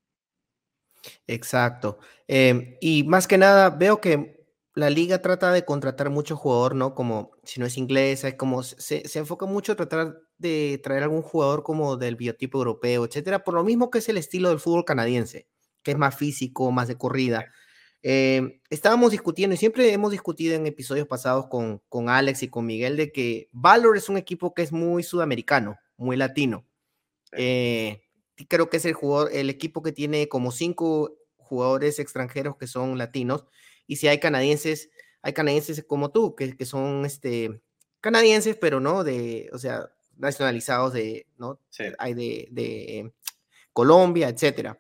[1.28, 2.00] Exacto.
[2.28, 4.42] Em, y más que nada, veo que
[4.74, 6.96] la liga trata de contratar mucho jugador, ¿no?
[6.96, 11.04] Como si no es inglés, es como se, se enfoca mucho en tratar de traer
[11.04, 14.60] algún jugador como del biotipo europeo, etcétera, por lo mismo que es el estilo del
[14.60, 15.48] fútbol canadiense,
[15.84, 17.46] que es más físico, más de corrida.
[18.04, 22.66] Eh, estábamos discutiendo y siempre hemos discutido en episodios pasados con, con Alex y con
[22.66, 26.66] Miguel de que Valor es un equipo que es muy sudamericano, muy latino.
[27.34, 28.02] Eh,
[28.48, 32.98] creo que es el jugador, el equipo que tiene como cinco jugadores extranjeros que son
[32.98, 33.46] latinos.
[33.86, 34.90] Y si hay canadienses,
[35.22, 37.62] hay canadienses como tú, que, que son este,
[38.00, 41.60] canadienses, pero no de, o sea, nacionalizados de, ¿no?
[42.00, 43.14] Hay de, de
[43.74, 44.78] Colombia, etcétera.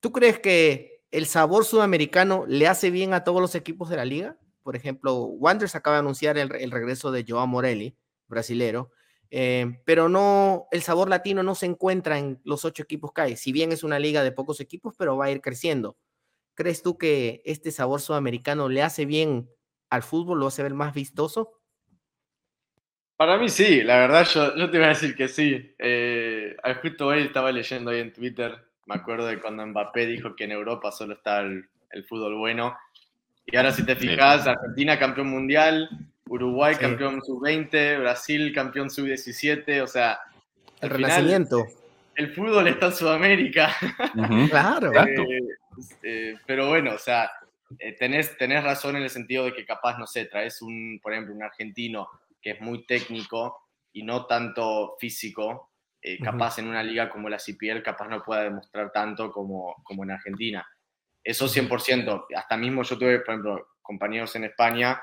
[0.00, 4.04] ¿Tú crees que el sabor sudamericano le hace bien a todos los equipos de la
[4.04, 4.36] liga?
[4.62, 8.90] Por ejemplo, Wanderers acaba de anunciar el, regreso de Joao Morelli, brasilero,
[9.30, 13.36] eh, pero no, el sabor latino no se encuentra en los ocho equipos que hay.
[13.36, 15.96] Si bien es una liga de pocos equipos, pero va a ir creciendo.
[16.54, 19.48] ¿Crees tú que este sabor sudamericano le hace bien
[19.90, 21.58] al fútbol, lo hace ver más vistoso?
[23.16, 25.74] Para mí sí, la verdad yo, te iba a decir que sí.
[25.78, 30.44] Eh, justo hoy estaba leyendo ahí en Twitter, me acuerdo de cuando Mbappé dijo que
[30.44, 31.68] en Europa solo está el,
[32.08, 32.76] fútbol bueno.
[33.44, 35.88] Y ahora si te fijas, Argentina campeón mundial,
[36.26, 40.18] Uruguay campeón sub-20, Brasil campeón sub-17, o sea...
[40.80, 41.66] El renacimiento.
[42.14, 43.74] el fútbol está en Sudamérica.
[44.48, 44.92] claro.
[44.92, 45.40] Eh,
[46.02, 47.30] eh, pero bueno, o sea,
[47.78, 51.12] eh, tenés, tenés razón en el sentido de que capaz, no sé, traes un, por
[51.12, 52.08] ejemplo, un argentino
[52.40, 53.58] que es muy técnico
[53.92, 58.42] y no tanto físico, eh, capaz en una liga como la CPL, capaz no pueda
[58.42, 60.66] demostrar tanto como, como en Argentina.
[61.22, 62.26] Eso 100%.
[62.36, 65.00] Hasta mismo yo tuve, por ejemplo, compañeros en España,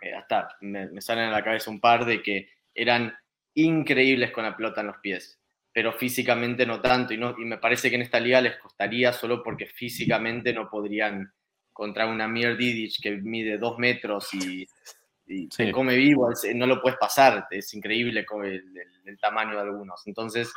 [0.00, 3.14] eh, hasta me, salen a la cabeza un par de que eran
[3.54, 5.40] increíbles con la pelota en los pies,
[5.72, 7.12] pero físicamente no tanto.
[7.12, 10.70] Y, no, y me parece que en esta liga les costaría solo porque físicamente no
[10.70, 11.32] podrían
[11.72, 14.66] contra una Mir Didic que mide dos metros y
[15.30, 20.52] y come vivo, no lo puedes pasar, es increíble el, tamaño de algunos, entonces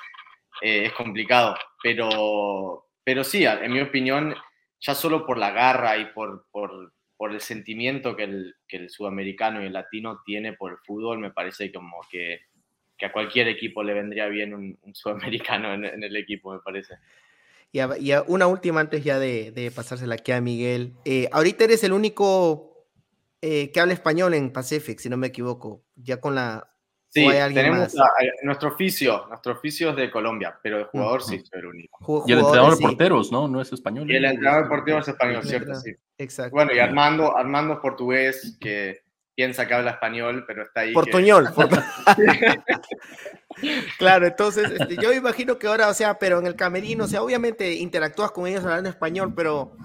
[0.61, 4.33] eh, es complicado, pero, pero sí, en mi opinión,
[4.79, 8.89] ya solo por la garra y por, por, por el sentimiento que el, que el,
[8.89, 12.41] sudamericano y el latino tiene por el fútbol, me parece como que,
[12.97, 16.95] que a cualquier equipo le vendría bien un, sudamericano en, el equipo, me parece.
[17.71, 17.79] Y,
[18.27, 20.93] una última antes ya de, de pasársela aquí a Miguel.
[21.05, 22.72] Eh, ahorita eres el único
[23.45, 26.65] eh, que habla español en Pacific, si no me equivoco, ya con la...
[27.09, 27.93] Sí, tenemos
[28.41, 32.23] nuestro oficio, nuestro oficio es de Colombia, pero el jugador sí es el único.
[32.25, 33.49] y el entrenador de porteros, ¿no?
[33.49, 34.09] No es español.
[34.09, 35.91] Y el entrenador de porteros es español, cierto, sí.
[36.17, 36.55] Exacto.
[36.55, 39.03] Bueno, y Armando, Armando es portugués, que
[39.35, 40.93] piensa que habla español, pero está ahí.
[40.93, 41.49] Portuñol.
[43.97, 47.21] claro, entonces este, yo imagino que ahora, o sea, pero en el camerino, o sea,
[47.21, 49.75] obviamente interactúas con ellos hablando español, pero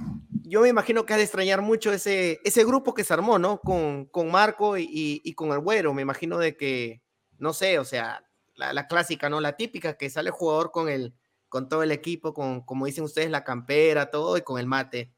[0.49, 3.61] yo me imagino que has de extrañar mucho ese, ese grupo que se armó, ¿no?
[3.61, 5.95] Con, con Marco y, y, con el güero.
[5.95, 7.03] Me imagino de que,
[7.39, 9.41] no sé, o sea, la, la, clásica, ¿no?
[9.41, 11.15] La típica que sale el jugador con, el,
[11.49, 15.13] con todo el equipo, con, como dicen ustedes, la campera, todo, y con el mate,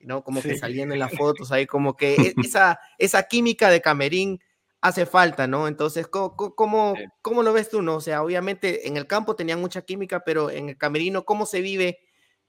[0.00, 0.24] ¿no?
[0.24, 4.40] Como que saliendo en las fotos ahí, como que e, esa, esa química de camerín
[4.80, 5.68] hace falta, ¿no?
[5.68, 7.96] Entonces, ¿cómo, cómo, ¿cómo lo ves tú, no?
[7.96, 11.60] O sea, obviamente en el campo tenían mucha química, pero en el camerino, ¿cómo se
[11.60, 12.00] vive?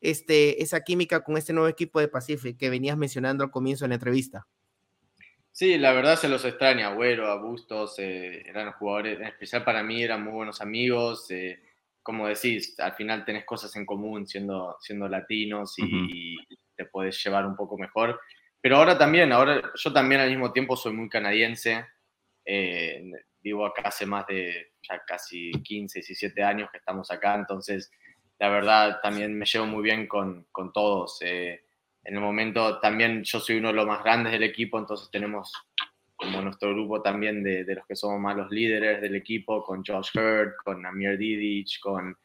[0.04, 3.90] Este, esa química con este nuevo equipo de Pacific que venías mencionando al comienzo de
[3.90, 4.46] la entrevista.
[5.50, 9.82] Sí, la verdad se los extraña, Agüero, a Bustos, eh, eran jugadores, en especial para
[9.82, 11.62] mí eran muy buenos amigos, eh,
[12.02, 16.38] como decís, al final tenés cosas en común siendo, siendo latinos y,
[16.76, 18.20] te puedes llevar un poco mejor.
[18.60, 21.86] Pero ahora también, ahora yo también al mismo tiempo soy muy canadiense,
[22.44, 23.04] eh,
[23.42, 27.92] vivo acá hace más de ya casi 15, 17 años que estamos acá, entonces
[28.44, 31.18] la verdad también me llevo muy bien con, con todos.
[31.22, 31.64] Eh,
[32.04, 35.54] en el momento también yo soy uno de los más grandes del equipo, entonces tenemos
[36.14, 39.82] como nuestro grupo también de, de los que somos más los líderes del equipo, con
[39.82, 42.18] Josh Hurd, con Amir Didic, con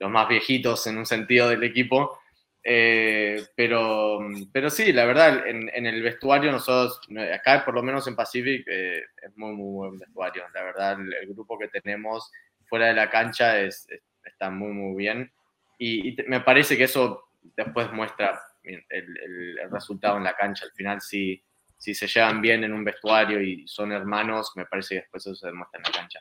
[0.00, 2.18] los más viejitos en un sentido del equipo.
[2.62, 4.18] Eh, pero,
[4.52, 7.00] pero sí, la verdad, en, en, el vestuario nosotros,
[7.32, 10.44] acá por lo menos en Pacific, eh, es muy, muy buen vestuario.
[10.52, 12.30] La verdad, el, grupo que tenemos
[12.66, 13.86] fuera de la cancha es,
[14.26, 15.32] está muy, muy bien
[15.78, 20.64] y, me parece que eso después muestra el, resultado en la cancha.
[20.64, 21.42] Al final, si,
[21.76, 25.34] si se llevan bien en un vestuario y son hermanos, me parece que después eso
[25.34, 26.20] se demuestra en la cancha.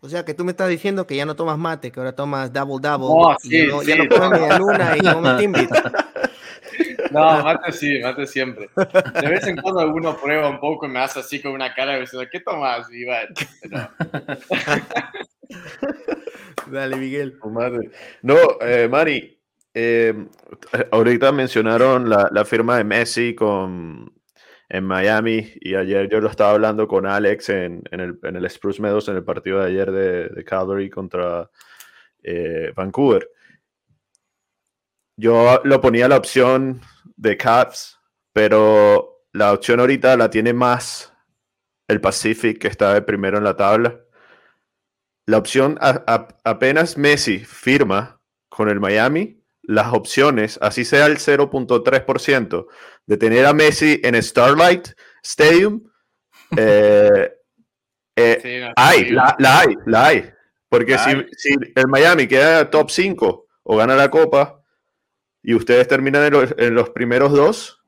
[0.00, 2.52] O sea, que tú me estás diciendo que ya no tomas mate, que ahora tomas
[2.52, 3.36] double double.
[3.42, 5.70] y no, ya no comes media luna y no timbit.
[7.10, 8.68] No, mate sí, mate siempre.
[8.76, 11.98] De vez en cuando alguno prueba un poco y me hace así con una cara
[11.98, 12.86] diciendo, ¿qué tomas?
[12.92, 13.04] Y
[16.70, 17.38] Dale, Miguel.
[18.22, 19.40] No, eh, Mari,
[19.74, 20.26] eh,
[20.90, 24.12] ahorita mencionaron la, firma de Messi con,
[24.68, 29.08] en Miami y ayer yo lo estaba hablando con Alex en, el, en Spruce Meadows
[29.08, 31.50] en el partido de ayer de, de Calgary contra
[32.22, 33.30] eh, Vancouver.
[35.16, 36.80] Yo lo ponía la opción
[37.16, 37.98] de Cavs,
[38.32, 41.12] pero la opción ahorita la tiene más
[41.88, 44.00] el Pacific que está de primero en la tabla.
[45.28, 52.66] La opción apenas Messi firma con el Miami, las opciones, así sea el 0.3%,
[53.04, 54.88] de tener a Messi en Starlight
[55.22, 55.82] Stadium,
[56.56, 57.30] eh,
[58.16, 60.30] eh, hay, la, hay, la hay.
[60.70, 64.62] Porque si, si, el Miami queda top 5 o gana la Copa
[65.42, 66.24] y ustedes terminan
[66.56, 67.84] en los, primeros dos,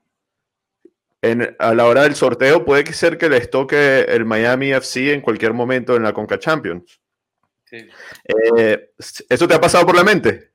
[1.23, 5.23] en, a la hora del sorteo puede ser que les toque el Miami FC en
[5.23, 7.01] cualquier momento en la Conca Champions.
[7.73, 8.91] Eh,
[9.29, 10.51] ¿Eso te ha pasado por la mente?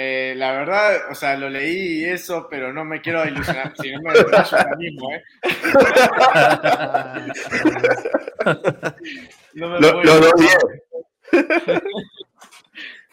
[0.00, 3.90] Eh, la verdad, o sea, lo leí y eso, pero no me quiero ilusionar, si
[3.90, 5.24] no me desmayo ahora mismo, ¿eh?
[9.54, 10.30] no me lo, lo,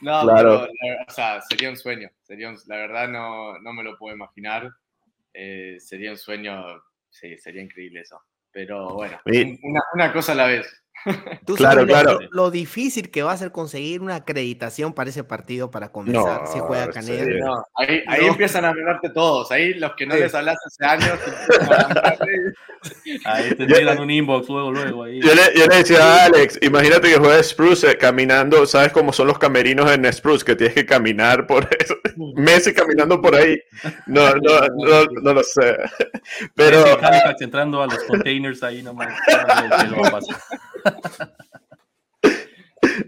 [0.01, 0.67] No, claro.
[1.07, 4.71] o sea, sería un sueño, sería la verdad no, no me lo puedo imaginar,
[5.33, 10.45] eh, sería un sueño, sí, sería increíble eso, pero bueno, una, una cosa a la
[10.45, 10.84] vez.
[11.45, 15.69] Tú claro, sabes Lo, difícil que va a ser conseguir una acreditación para ese partido
[15.69, 17.65] para comenzar si juega Canelo.
[17.75, 19.51] ahí, empiezan a mirarte todos.
[19.51, 21.19] Ahí los que no les hablas hace años.
[23.25, 25.03] ahí te dan un inbox luego, luego.
[25.03, 25.21] Ahí.
[25.21, 29.91] Yo, le, decía a Alex, imagínate que juega Spruce caminando, ¿sabes cómo son los camerinos
[29.91, 30.43] en Spruce?
[30.43, 31.95] Que tienes que caminar por eso.
[32.35, 33.59] Messi caminando por ahí.
[34.07, 35.77] No, no, no, no lo sé.
[36.55, 36.83] Pero.
[37.39, 39.13] entrando a los containers ahí nomás.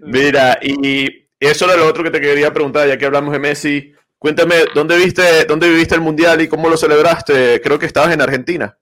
[0.01, 3.93] Mira, y eso era lo otro que te quería preguntar, ya que hablamos de Messi.
[4.17, 7.61] Cuéntame, ¿dónde viste, dónde viviste el Mundial y cómo lo celebraste?
[7.61, 8.77] Creo que estabas en Argentina.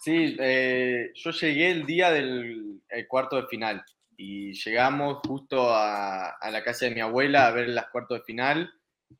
[0.00, 3.84] Sí, eh, yo llegué el día del cuarto de final
[4.16, 8.72] y llegamos justo a, la casa de mi abuela a ver las cuartos de final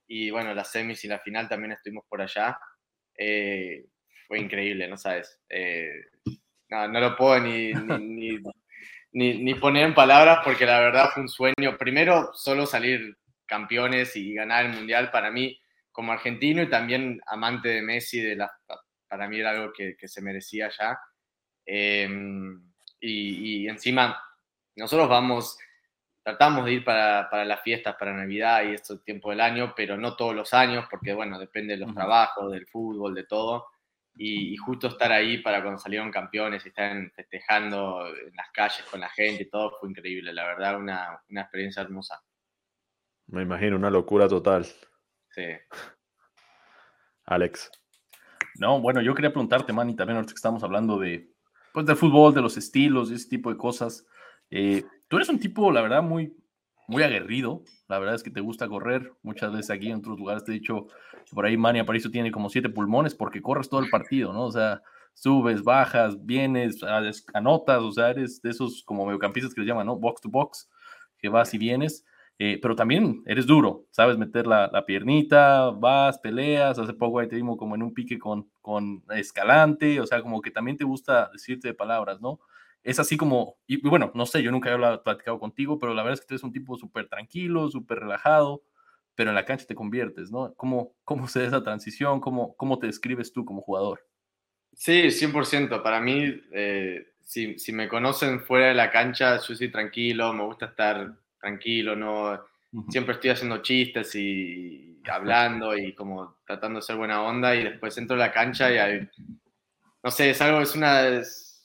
[0.07, 2.59] y bueno, las semis y la final también estuvimos por allá.
[3.17, 3.87] Eh,
[4.29, 5.41] fue increíble, ¿no sabes?
[5.49, 5.91] Eh,
[6.69, 8.39] no, no, lo puedo ni, ni,
[9.61, 11.77] poner en palabras porque la verdad fue un sueño.
[11.79, 15.59] Primero, solo salir campeones y ganar el mundial para mí
[15.91, 18.51] como argentino y también amante de Messi, de la,
[19.09, 20.99] para mí era algo que, se merecía ya.
[21.67, 22.63] Em,
[23.01, 24.23] y, encima,
[24.77, 25.59] nosotros vamos,
[26.23, 29.97] tratamos de ir para, para, las fiestas, para Navidad y este tiempo del año, pero
[29.97, 33.67] no todos los años, porque bueno, depende de los trabajos, del fútbol, de todo
[34.17, 39.01] y, justo estar ahí para cuando salieron campeones y están festejando en las calles con
[39.01, 42.23] la gente y todo fue increíble, la verdad, una, una experiencia hermosa.
[43.29, 44.67] Me imagino, una locura total.
[45.31, 45.45] Sí.
[47.27, 47.71] Alex.
[48.57, 51.33] No, bueno, yo quería preguntarte, Manny, también ahorita que estamos hablando de,
[51.73, 54.07] pues, del fútbol, de los estilos y ese tipo de cosas.
[54.51, 56.37] Eh, tú eres un tipo, la verdad, muy,
[56.91, 57.63] muy aguerrido.
[57.89, 59.13] La verdad es que te gusta correr.
[59.23, 60.89] Muchas veces aquí en otros lugares te he dicho
[61.33, 64.45] por ahí Manny Aparicio tiene como siete pulmones porque corres todo el partido, ¿no?
[64.45, 64.83] O sea,
[65.15, 66.81] subes, bajas, vienes,
[67.33, 69.97] anotas, o sea, eres de esos como mediocampistas que les llaman, ¿no?
[69.97, 70.69] Box to box,
[71.19, 72.05] que vas y vienes.
[72.43, 77.29] Eh, pero también eres duro, sabes meter la, la, piernita, vas, peleas, hace poco ahí
[77.29, 80.85] te dimos como en un pique con, con Escalante, o sea, como que también te
[80.85, 82.41] gusta decirte de palabras, ¿no?
[82.83, 86.15] Es así como, y, bueno, no sé, yo nunca he platicado contigo, pero la verdad
[86.15, 88.63] es que tú eres un tipo súper tranquilo, súper relajado,
[89.15, 90.55] pero en la cancha te conviertes, ¿no?
[90.55, 92.21] ¿Cómo, cómo se da esa transición?
[92.21, 94.07] ¿Cómo, ¿Cómo te describes tú como jugador?
[94.73, 95.83] Sí, 100%.
[95.83, 100.45] Para mí, eh, si, si, me conocen fuera de la cancha, yo soy tranquilo, me
[100.45, 102.41] gusta estar tranquilo, no
[102.89, 107.97] siempre estoy haciendo chistes y hablando y como tratando de ser buena onda y después
[107.99, 109.09] entro a la cancha y hay,
[110.03, 111.03] no sé, es algo, es una,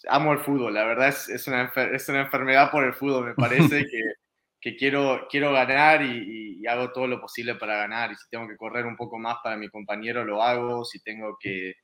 [0.08, 3.36] amo el fútbol, la verdad es, es, una, es una enfermedad por el fútbol, me
[3.36, 4.02] parece que
[4.66, 8.12] que quiero, quiero ganar y, hago todo lo posible para ganar.
[8.12, 10.84] Y si tengo que correr un poco más para mi compañero, lo hago.
[10.84, 11.76] Si tengo que,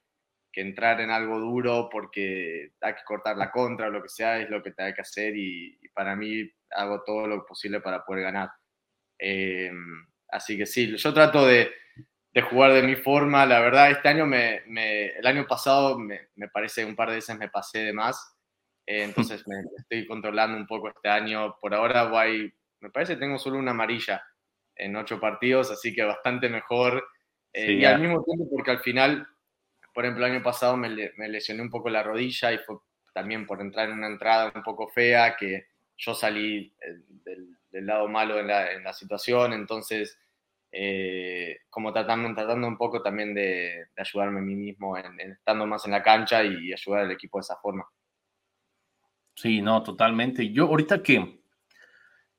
[0.52, 4.42] que entrar en algo duro porque hay que cortar la contra o lo que sea,
[4.42, 5.36] es lo que te hay que hacer.
[5.38, 8.50] Y, para mí hago todo lo posible para poder ganar.
[9.20, 11.72] Em, así que sí, yo trato de,
[12.34, 13.46] de, jugar de mi forma.
[13.46, 17.16] La verdad, este año, me, me el año pasado, me, me, parece un par de
[17.16, 18.36] veces me pasé de más.
[18.86, 21.56] Eh, entonces me estoy controlando un poco este año.
[21.60, 24.24] Por ahora voy me parece que tengo solo una amarilla
[24.76, 27.04] en ocho partidos, así que bastante mejor.
[27.54, 29.28] Eh, y al mismo tiempo, porque al final,
[29.94, 32.78] por ejemplo, el año pasado me, lesioné un poco la rodilla y fue
[33.14, 35.68] también por entrar en una entrada un poco fea, que
[35.98, 40.18] yo salí eh, del, lado malo en la, situación, entonces,
[40.72, 45.86] eh, como tratando, tratando un poco también de, ayudarme a mí mismo, en, estando más
[45.86, 47.86] en la cancha y ayudar al equipo de esa forma.
[49.36, 50.52] Sí, no, totalmente.
[50.52, 51.42] Yo ahorita que,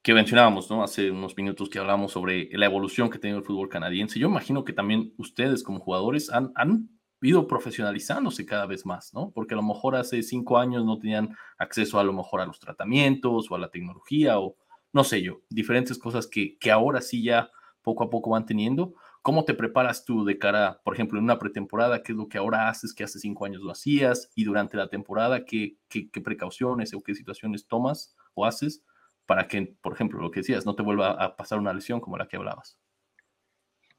[0.02, 0.82] que mencionábamos, ¿no?
[0.82, 4.18] Hace unos minutos que hablamos sobre la evolución que ha tenido el fútbol canadiense.
[4.18, 6.88] Yo imagino que también ustedes como jugadores han, han
[7.20, 9.30] ido profesionalizándose cada vez más, ¿no?
[9.30, 12.58] Porque a lo mejor hace cinco años no tenían acceso a lo mejor a los
[12.58, 14.56] tratamientos o a la tecnología o
[14.92, 17.50] no sé yo, diferentes cosas que, que ahora sí ya
[17.82, 18.94] poco a poco van teniendo.
[19.22, 22.02] ¿Cómo te preparas tú de cara, por ejemplo, en una pretemporada?
[22.02, 24.30] ¿Qué es lo que ahora haces que hace cinco años lo hacías?
[24.34, 28.82] Y durante la temporada, ¿qué, qué, qué precauciones o qué situaciones tomas o haces
[29.26, 32.16] para que, por ejemplo, lo que decías, no te vuelva a pasar una lesión como
[32.16, 32.78] la que hablabas?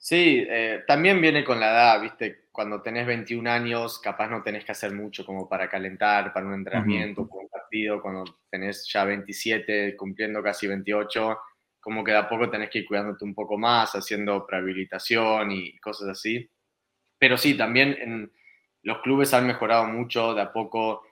[0.04, 2.48] Sí, eh, también viene con la edad, ¿viste?
[2.52, 6.56] Cuando tenés 21 años, capaz no tenés que hacer mucho como para calentar, para un
[6.56, 8.02] entrenamiento, para un partido.
[8.02, 11.38] Cuando tenés ya 27, cumpliendo casi 28,
[11.84, 15.78] como que de a poco tenés que ir cuidándote un poco más, haciendo prehabilitación y
[15.80, 16.50] cosas así.
[17.20, 18.32] Pero sí, también en,
[18.84, 21.04] los clubes han mejorado mucho, de a poco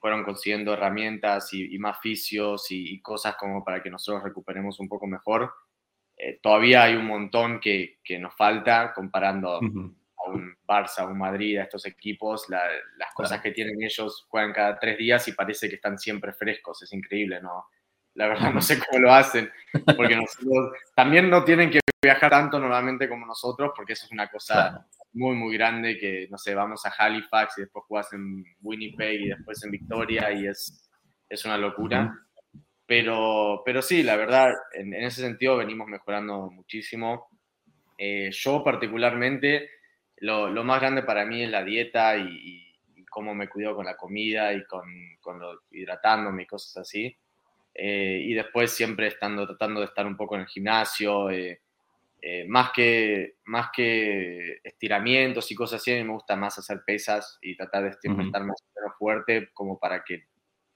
[0.00, 5.06] fueron consiguiendo herramientas y, más fisios y, cosas como para que nosotros recuperemos un poco
[5.06, 5.52] mejor.
[6.16, 11.18] Eh, todavía hay un montón que, que nos falta comparando a un Barça, a un
[11.18, 15.68] Madrid, a estos equipos, las cosas que tienen ellos juegan cada tres días y parece
[15.68, 17.66] que están siempre frescos, es increíble, ¿no?
[18.14, 19.50] La verdad no sé cómo lo hacen,
[19.96, 24.30] porque nosotros también no tienen que viajar tanto normalmente como nosotros, porque eso es una
[24.30, 29.20] cosa muy, muy grande que, no sé, vamos a Halifax y después jugás en Winnipeg
[29.20, 30.90] y después en Victoria y es,
[31.28, 32.14] es una locura.
[32.86, 37.28] Pero, pero sí, la verdad, en, ese sentido venimos mejorando muchísimo.
[37.96, 39.70] Eh, yo particularmente,
[40.18, 42.60] lo, lo, más grande para mí es la dieta y,
[43.08, 44.84] cómo me cuido con la comida y con,
[45.20, 47.16] con lo, hidratándome y cosas así.
[47.74, 51.60] Eh, y después siempre estando, tratando de estar un poco en el gimnasio, eh,
[52.48, 57.38] más, que, más que estiramientos y cosas así, a mí me gusta más hacer pesas
[57.42, 58.56] y tratar de estar más
[58.98, 60.24] fuerte como para que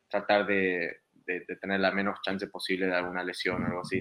[0.08, 4.00] tratar de, de, tener la menos chance posible de alguna lesión o algo así.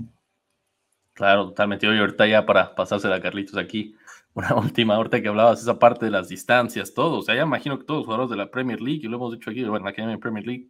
[1.14, 1.88] Claro, totalmente.
[1.88, 3.95] Oye, ahorita ya para pasársela a Carlitos aquí,
[4.34, 7.78] una última, ahorita que hablabas esa parte de las distancias, todo, o sea, ya imagino
[7.78, 9.91] que todos los jugadores de la Premier League, y lo hemos dicho aquí, bueno, la
[9.91, 10.68] Academia Premier League,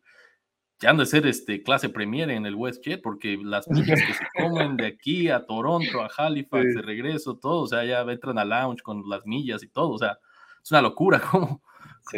[0.80, 4.26] ya han de ser este, clase Premier en el WestJet, porque las millas que se
[4.38, 8.46] comen de aquí a Toronto, a Halifax, de regreso, todo, o sea, ya entran a
[8.46, 10.20] lounge con las millas y todo, o sea,
[10.64, 11.62] es una locura, como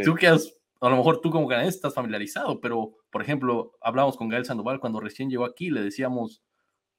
[0.03, 4.15] tú que has a lo mejor tú como canadiense estás familiarizado, pero por ejemplo, hablamos
[4.15, 6.41] con Gael Sandoval cuando recién llegó aquí, le decíamos,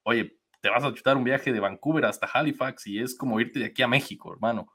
[0.03, 3.59] oye, te vas a chutar un viaje de Vancouver hasta Halifax y es como irte
[3.59, 4.67] de aquí a México, hermano.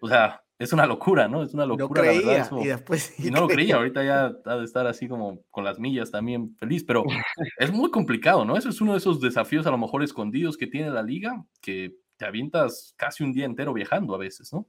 [0.00, 1.42] O sea, es una locura, ¿no?
[1.42, 2.02] Es una locura.
[2.02, 3.18] No creía, y después...
[3.18, 6.56] y no lo creía, ahorita ya ha de estar así como con las millas también
[6.56, 7.04] feliz, pero
[7.58, 8.56] es muy complicado, ¿no?
[8.56, 11.94] Eso es uno de esos desafíos a lo mejor escondidos que tiene la liga, que
[12.16, 14.66] te avientas casi un día entero viajando a veces, ¿no?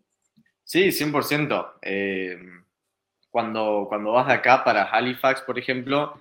[0.63, 1.75] Sí, 100%.
[1.81, 2.37] Eh,
[3.29, 6.19] cuando, cuando vas de acá para Halifax, por ejemplo,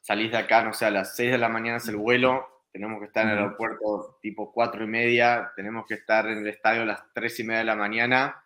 [0.00, 2.98] salís de acá, no sé, a las 6 de la mañana es el vuelo, tenemos
[3.00, 6.82] que estar en el aeropuerto tipo 4 y media, tenemos que estar en el estadio
[6.82, 8.44] a las 3 y media de la mañana,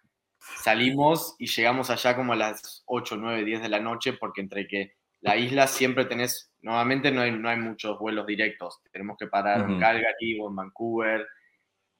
[0.63, 4.67] salimos y llegamos allá como a las 8, 9, 10 de la noche, porque entre
[4.67, 9.27] que la isla siempre tenés, nuevamente no hay, no hay muchos vuelos directos, tenemos que
[9.27, 11.27] parar en Calgary o en Vancouver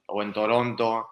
[0.07, 1.09] o en Toronto,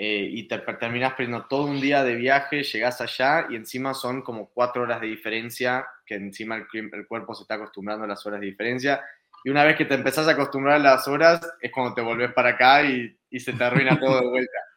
[0.00, 4.22] eh, y te terminas perdiendo todo un día de viaje, llegas allá y encima son
[4.22, 8.24] como cuatro horas de diferencia, que encima el, el, cuerpo se está acostumbrando a las
[8.24, 9.02] horas de diferencia.
[9.42, 12.32] Y una vez que te empezás a acostumbrar a las horas, es cuando te volvés
[12.32, 14.58] para acá y, y se te arruina todo de vuelta.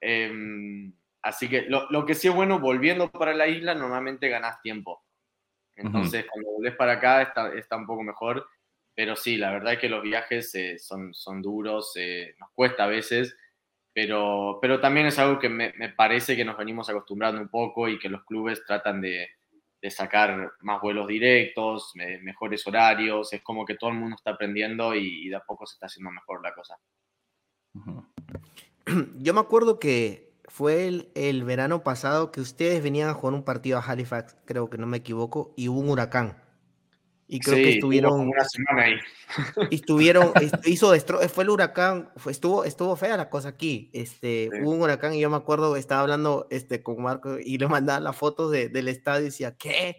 [0.00, 0.92] Em,
[1.28, 5.04] así que lo, lo, que sí es bueno, volviendo para la isla, normalmente ganás tiempo.
[5.76, 8.48] Entonces, cuando volvés para acá, está, está, un poco mejor.
[8.94, 12.84] Pero sí, la verdad es que los viajes eh, son, son duros, eh, nos cuesta
[12.84, 13.36] a veces
[13.98, 17.98] pero, pero también es algo que me, parece que nos venimos acostumbrando un poco y
[17.98, 19.28] que los clubes tratan de,
[19.90, 21.90] sacar más vuelos directos,
[22.22, 25.74] mejores horarios, es como que todo el mundo está aprendiendo y, de a poco se
[25.74, 26.78] está haciendo mejor la cosa.
[29.18, 33.44] Yo me acuerdo que fue el, el, verano pasado que ustedes venían a jugar un
[33.44, 36.36] partido a Halifax, creo que no me equivoco, y hubo un huracán.
[37.30, 38.20] Y creo que estuvieron.
[38.20, 38.94] Una semana ahí.
[39.70, 40.32] Estuvieron,
[40.64, 40.94] hizo
[41.28, 43.90] fue el huracán, fue, estuvo, estuvo fea la cosa aquí.
[43.92, 47.68] Este, hubo un huracán y yo me acuerdo, estaba hablando este, con Marco y le
[47.68, 49.98] mandaba las fotos de, del estadio y decía, ¿qué?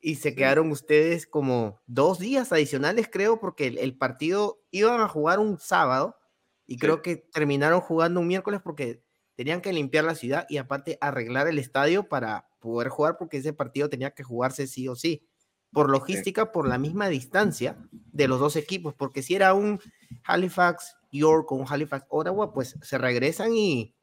[0.00, 5.40] Y se quedaron ustedes como dos días adicionales, creo, porque el, partido iban a jugar
[5.40, 6.16] un sábado
[6.64, 9.02] y creo que terminaron jugando un miércoles porque
[9.38, 13.52] tenían que limpiar la ciudad y aparte arreglar el estadio para poder jugar porque ese
[13.52, 15.28] partido tenía que jugarse sí o sí
[15.70, 19.78] por logística, por la misma distancia de los dos equipos, porque si era un
[20.24, 23.94] Halifax York o un Halifax Ottawa, pues se regresan y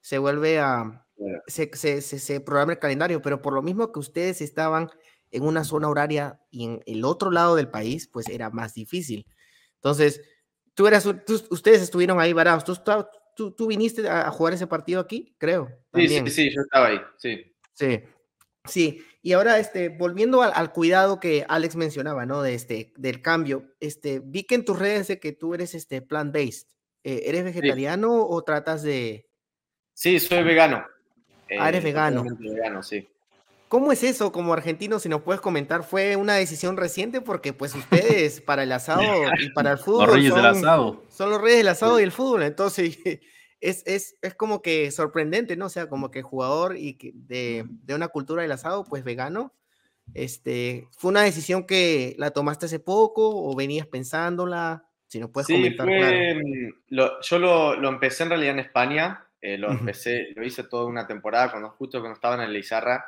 [0.00, 1.06] se vuelve a,
[1.46, 4.90] se, se, se, programa el calendario, pero por lo mismo que ustedes estaban
[5.30, 9.28] en una zona horaria y en el otro lado del país, pues era más difícil.
[9.76, 10.22] Entonces,
[10.74, 12.74] tú eras, ustedes estuvieron ahí varados, ¿Tú,
[13.34, 15.70] tú, tú, viniste a, jugar ese partido aquí, creo.
[15.94, 17.54] Sí, sí, sí, yo estaba ahí, sí.
[17.72, 18.02] Sí,
[18.64, 22.42] Sí, y ahora este, volviendo al, cuidado que Alex mencionaba, ¿no?
[22.42, 26.00] De este, del cambio, este, vi que en tus redes de que tú eres este
[26.00, 26.68] plant-based.
[27.04, 29.28] Eh, ¿Eres vegetariano o tratas de...?
[29.92, 30.86] Sí, soy vegano.
[31.58, 32.24] Ah, eres vegano.
[32.38, 33.08] vegano, sí.
[33.72, 34.98] ¿Cómo es eso como argentino?
[34.98, 37.22] Si nos puedes comentar, ¿fue una decisión reciente?
[37.22, 39.00] Porque pues ustedes para el asado
[39.40, 41.02] y para el fútbol los reyes son, del asado.
[41.08, 42.42] son los reyes del asado y el fútbol.
[42.42, 42.98] Entonces
[43.62, 45.64] es, es, es, como que sorprendente, ¿no?
[45.64, 49.54] O sea, como que jugador y de, de, una cultura del asado, pues vegano.
[50.12, 54.84] Este, ¿Fue una decisión que la tomaste hace poco o venías pensándola?
[55.06, 55.86] Si nos puedes comentar.
[55.88, 59.26] Mm, lo, yo lo, lo, empecé en realidad en España.
[59.40, 63.06] Eh, lo empecé, lo hice toda una temporada cuando justo cuando estaba en el Lizarra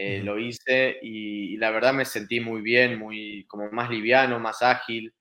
[0.00, 4.62] eh, lo hice y, la verdad me sentí muy bien, muy como más liviano, más
[4.62, 5.12] ágil.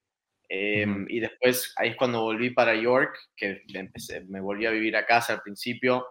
[0.47, 4.95] Em, y después ahí es cuando volví para York, que empecé, me volví a vivir
[4.95, 6.05] a casa al principio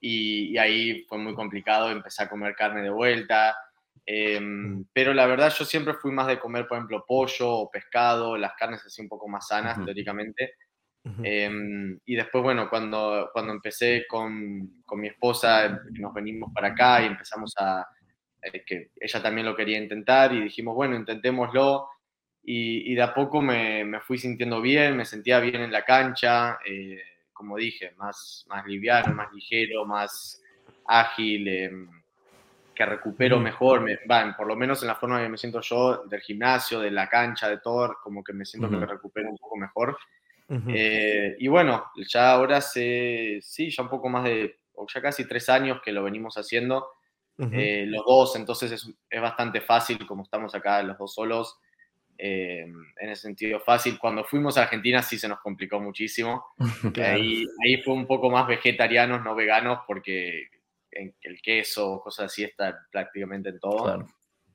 [0.00, 3.56] y, ahí fue muy complicado, empecé a comer carne de vuelta.
[4.04, 8.36] Em, pero la verdad yo siempre fui más de comer, por ejemplo, pollo o pescado,
[8.36, 10.54] las carnes así un poco más sanas, teóricamente.
[11.22, 17.02] Em, y después, bueno, cuando, cuando empecé con, con mi esposa, nos venimos para acá
[17.02, 17.86] y empezamos a,
[18.42, 21.88] eh, que ella también lo quería intentar y dijimos, bueno, intentémoslo.
[22.50, 26.58] Y, de a poco me, me, fui sintiendo bien, me sentía bien en la cancha,
[26.64, 30.42] eh, como dije, más, más liviano, más ligero, más
[30.86, 31.88] ágil, em,
[32.74, 36.04] que recupero mejor, me, van, por lo menos en la forma que me siento yo
[36.06, 39.36] del gimnasio, de la cancha, de todo, como que me siento que me recupero un
[39.36, 39.98] poco mejor.
[40.68, 44.60] Eh, y bueno, ya ahora sé, sí, ya un poco más de,
[44.94, 46.86] ya casi tres años que lo venimos haciendo
[47.38, 51.58] eh, los dos, entonces es, es, bastante fácil, como estamos acá los dos solos,
[52.20, 53.96] eh, en ese sentido fácil.
[53.96, 56.46] Cuando fuimos a Argentina sí se nos complicó muchísimo.
[57.02, 60.48] ahí, ahí fue un poco más vegetarianos, no veganos, porque
[60.90, 64.04] el queso, cosas así, está prácticamente en todo.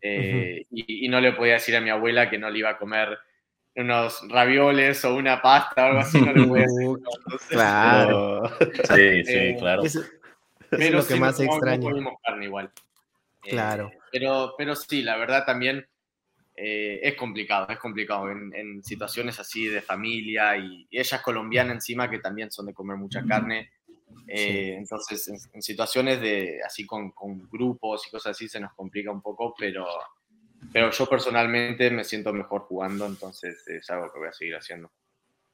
[0.01, 3.17] Eh, y, no le podía decir a mi abuela que no le iba a comer
[3.75, 6.89] unos ravioles o una pasta o algo así, no le podía decir.
[7.49, 8.43] claro.
[8.93, 9.84] sí, sí, claro
[10.78, 11.89] pero es lo que más extraño.
[12.24, 12.71] carne igual.
[13.41, 13.89] Claro.
[13.93, 15.86] Eh, pero, pero sí, la verdad también
[16.55, 22.09] eh, es complicado, es complicado en, situaciones así de familia y, ella es colombiana encima
[22.09, 23.71] que también son de comer mucha carne.
[24.28, 29.11] Eh, entonces, en, situaciones de así con, con, grupos y cosas así se nos complica
[29.11, 29.88] un poco, pero,
[30.71, 34.91] pero yo personalmente me siento mejor jugando, entonces es algo que voy a seguir haciendo.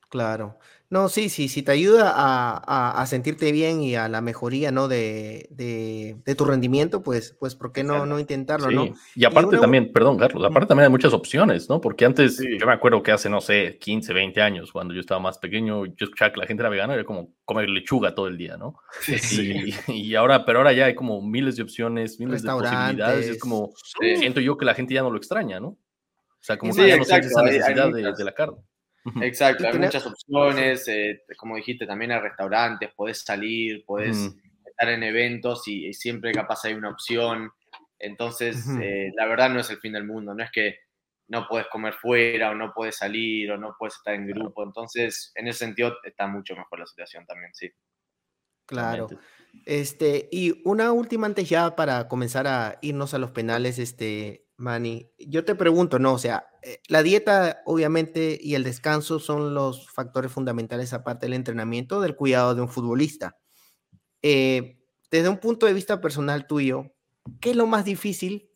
[0.09, 0.57] Claro.
[0.91, 4.87] No, sí, sí, sí te ayuda a, a, sentirte bien y a la mejoría, ¿no?
[4.87, 8.95] De, de, tu rendimiento, pues, pues, ¿por qué no, no intentarlo, no?
[9.13, 11.79] Y aparte también, perdón, Carlos, aparte también hay muchas opciones, ¿no?
[11.79, 15.19] Porque antes, yo me acuerdo que hace, no sé, 15, 20 años, cuando yo estaba
[15.19, 18.37] más pequeño, yo escuchaba que la gente era vegana, era como comer lechuga todo el
[18.37, 18.75] día, ¿no?
[19.21, 19.75] Sí.
[19.87, 23.37] Y, y ahora, pero ahora ya hay como miles de opciones, miles de posibilidades, es
[23.39, 25.67] como, siento yo que la gente ya no lo extraña, ¿no?
[25.67, 28.57] O sea, como que ya no siente esa necesidad de, de la carne.
[29.21, 34.33] Exacto, hay muchas opciones, eh, como dijiste, también hay restaurantes, podés salir, podés
[34.65, 37.51] estar en eventos y, siempre capaz hay una opción.
[37.97, 40.77] Entonces, eh, la verdad no es el fin del mundo, no es que
[41.27, 44.63] no puedes comer fuera o no puedes salir o no puedes estar en grupo.
[44.63, 47.69] Entonces, en ese sentido está mucho mejor la situación también, sí.
[48.65, 49.07] Claro.
[49.65, 55.09] Este, y una última antes ya para comenzar a irnos a los penales, este, Manny,
[55.17, 56.13] yo te pregunto, ¿no?
[56.13, 61.33] O sea, eh, la dieta, obviamente, y el descanso son los factores fundamentales, aparte del
[61.33, 63.37] entrenamiento, del cuidado de un futbolista.
[64.21, 64.77] Eh,
[65.09, 66.93] desde un punto de vista personal tuyo,
[67.39, 68.51] ¿qué es lo más difícil?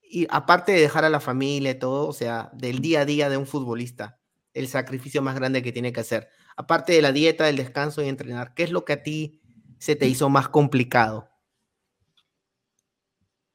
[0.00, 3.28] Y aparte de dejar a la familia y todo, o sea, del día a día
[3.28, 4.20] de un futbolista,
[4.54, 6.28] el sacrificio más grande que tiene que hacer.
[6.56, 9.40] Aparte de la dieta, del descanso y entrenar, ¿qué es lo que a ti
[9.78, 11.28] se te hizo más complicado?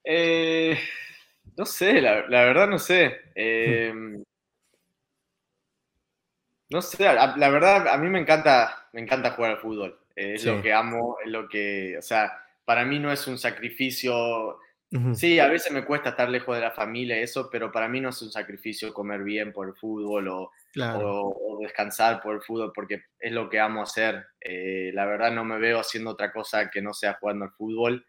[0.04, 0.78] Eh,
[1.58, 3.16] no sé, la, verdad no sé.
[3.36, 4.24] Em,
[6.70, 10.00] no sé, la, verdad a mí me encanta, me encanta jugar al fútbol.
[10.16, 12.32] es lo que amo, es lo que, o sea,
[12.66, 14.60] para mí no es un sacrificio.
[15.16, 18.00] Sí, a veces me cuesta estar lejos de la familia y eso, pero para mí
[18.00, 20.52] no es un sacrificio comer bien por el fútbol o,
[21.62, 24.24] descansar por el fútbol porque es lo que amo hacer.
[24.40, 28.06] Eh, la verdad no me veo haciendo otra cosa que no sea jugando al fútbol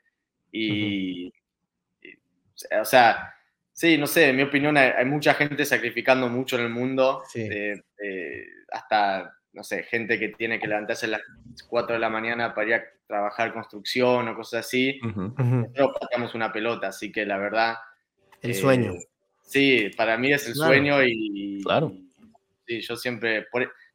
[0.53, 1.32] y,
[2.80, 3.34] o sea,
[3.72, 7.80] sí, no sé, en mi opinión hay, mucha gente sacrificando mucho en el mundo, eh,
[8.02, 11.22] eh, hasta, no sé, gente que tiene que levantarse a las
[11.68, 14.98] 4 de la mañana para ir a trabajar construcción o cosas así.
[15.02, 17.76] Nosotros pasamos una pelota, así que la verdad...
[18.40, 18.92] El sueño.
[18.92, 19.07] Eh,
[19.42, 21.62] sí, para mí es el sueño y...
[21.62, 21.92] Claro.
[22.66, 23.46] Sí, yo siempre...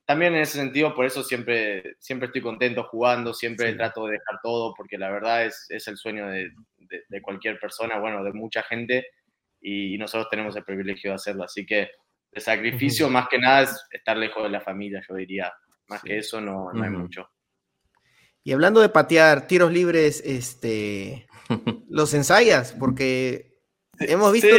[0.10, 4.40] también en ese sentido, por eso siempre, siempre estoy contento jugando, siempre trato de dejar
[4.42, 6.50] todo, porque la verdad es, es el sueño de,
[7.08, 9.06] de, cualquier persona, bueno, de mucha gente,
[9.62, 11.44] y, nosotros tenemos el privilegio de hacerlo.
[11.44, 11.92] Así que
[12.32, 15.54] el sacrificio más que nada es estar lejos de la familia, yo diría,
[15.90, 17.30] Más que eso no, no hay mucho.
[18.44, 21.28] Y hablando de patear tiros libres, este,
[21.88, 23.60] los ensayas, porque
[24.00, 24.56] hemos visto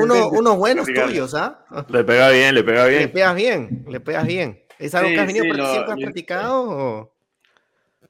[0.00, 1.64] unos, buenos tuyos, ¿ah?
[1.88, 3.02] Le pega bien, le pega bien.
[3.02, 4.61] Le pegas bien, le pegas bien.
[4.82, 7.14] ¿Es algo que has venido siempre has practicado?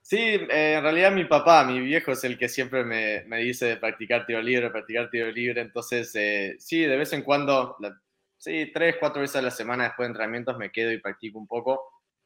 [0.01, 3.67] Sí, eh, en realidad mi papá, mi viejo es el que siempre me, me dice
[3.67, 5.61] de practicar tiro libre, practicar tiro libre.
[5.61, 7.77] Entonces, eh, sí, de vez en cuando,
[8.39, 11.47] sí, tres, cuatro veces a la semana después de entrenamientos me quedo y practico un
[11.47, 11.81] poco.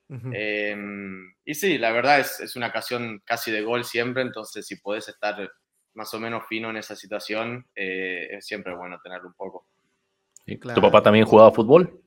[0.09, 4.77] Em, y sí, la verdad es, es, una ocasión casi de gol siempre, entonces si
[4.77, 5.51] puedes estar
[5.95, 9.67] más o menos fino en esa situación, eh, es siempre bueno tenerlo un poco.
[10.45, 12.06] ¿Tu papá también jugaba fútbol?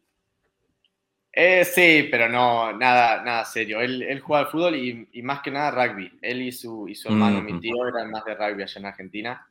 [1.42, 3.80] Eh, sí, pero no, nada, nada serio.
[3.80, 6.12] Él, él jugaba al fútbol y, y, más que nada rugby.
[6.22, 9.48] Él y su, y su hermano, mi tío, eran más de rugby allá en Argentina.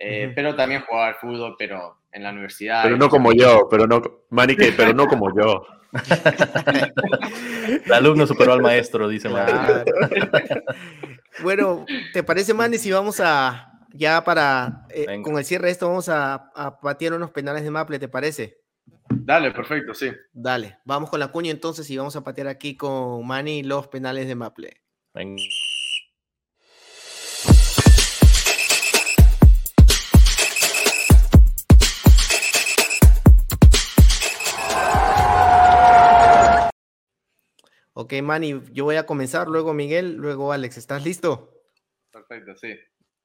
[0.00, 2.82] Eh, pero también jugaba al fútbol, pero en la universidad.
[2.82, 5.64] Pero no como yo, pero no, Manique, pero no como yo.
[7.86, 9.28] El alumno superó al maestro, dice
[11.44, 15.86] Bueno, ¿te parece, Manny, si vamos a, ya para, eh, con el cierre de esto,
[15.86, 18.57] vamos a, a, patear unos penales de Maple, ¿te parece?
[19.28, 20.10] Dale, perfecto, sí.
[20.32, 24.26] Dale, vamos con la cuña entonces y vamos a patear aquí con Manny los penales
[24.26, 24.82] de Maple.
[25.12, 25.42] Venga.
[37.92, 40.78] Ok, Manny, yo voy a comenzar, luego Miguel, luego Alex.
[40.78, 41.52] ¿Estás listo?
[42.10, 42.74] Perfecto, sí.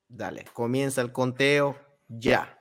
[0.09, 1.77] Dale, comienza el conteo
[2.09, 2.59] ya.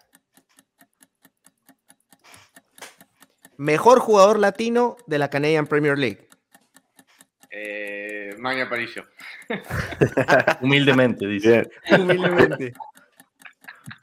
[3.63, 6.29] Mejor jugador latino de la Canadian Premier League.
[7.49, 9.07] Eh, Magna Aparicio.
[10.61, 11.71] Humildemente, dice.
[11.93, 12.73] Humildemente.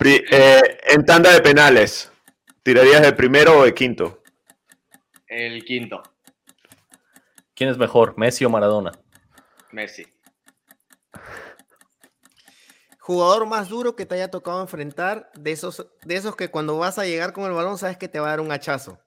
[0.06, 2.10] Eh, en tanda de penales,
[2.64, 4.24] ¿tirarías de primero o de quinto?
[5.28, 6.04] El quinto.
[7.54, 8.94] ¿Quién es mejor, Messi o Maradona?
[9.74, 10.08] Messi.
[12.98, 16.98] Jugador más duro que te haya tocado enfrentar, de esos, de esos que cuando vas
[16.98, 19.02] a llegar con el balón sabes que te va a dar un hachazo.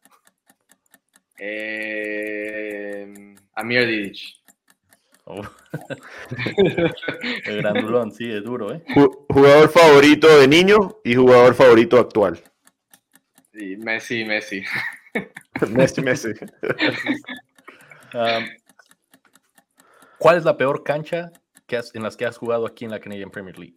[1.39, 3.13] Eh,
[3.55, 4.43] Amir Didic.
[5.25, 5.43] Oh.
[7.45, 8.83] el grandulón, sí, es duro, ¿eh?
[9.29, 12.43] Jugador favorito de niño y jugador favorito actual.
[13.53, 14.65] Sí, Messi, Messi.
[15.71, 16.33] Messi, Messi.
[20.19, 21.31] ¿Cuál es la peor cancha
[21.67, 23.77] que en las que has jugado aquí en la Canadian Premier League?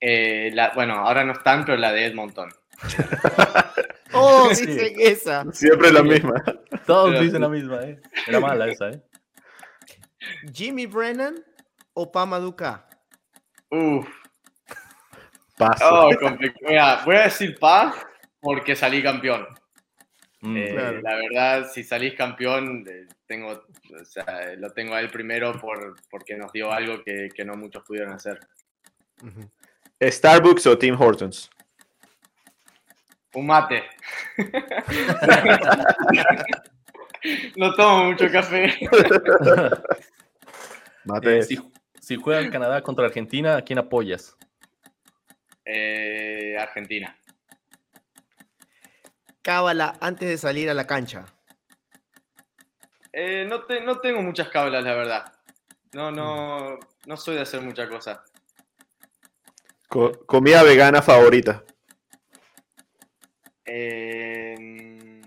[0.00, 2.50] Eh, bueno, ahora no están, pero la de Edmonton.
[4.12, 5.52] Oh, dicen esa.
[5.52, 6.42] Siempre la misma.
[6.86, 8.00] Todos dicen la misma, ¿eh?
[8.26, 9.02] Era mala esa, ¿eh?
[10.52, 11.44] Jimmy Brennan
[11.94, 12.88] o Pamaduka.
[13.70, 14.08] Uf.
[15.56, 16.08] Paso.
[16.08, 16.10] Oh,
[17.04, 17.94] voy a decir Pa
[18.40, 19.46] porque salí campeón.
[20.42, 23.62] Mm, eh, la verdad, si salís campeón, eh, tengo,
[24.56, 28.40] lo tengo a él primero por, porque nos dio algo que, no muchos pudieron hacer.
[30.00, 31.50] ¿Starbucks o Tim Hortons?
[33.34, 33.84] Un mate.
[37.56, 38.78] no tomo mucho café.
[41.04, 41.38] mate.
[41.38, 41.58] Eh, si,
[42.00, 44.36] si juega Canadá contra Argentina, ¿a quién apoyas?
[46.58, 47.16] Argentina
[49.42, 51.26] cábala antes de salir a la cancha?
[53.12, 55.32] Eh, no, no, tengo muchas cábalas, la verdad.
[55.92, 58.20] No, no, no soy de hacer muchas cosas.
[59.88, 61.64] ¿Comida vegana favorita?
[63.72, 65.22] Em,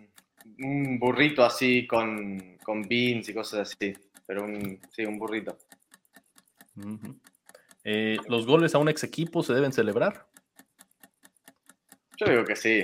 [0.59, 3.93] un burrito así con, con, beans y cosas así.
[4.27, 5.57] Pero un, sí, un burrito.
[7.85, 10.27] Eh, ¿Los goles a un ex equipo se deben celebrar?
[12.17, 12.83] Yo digo que sí.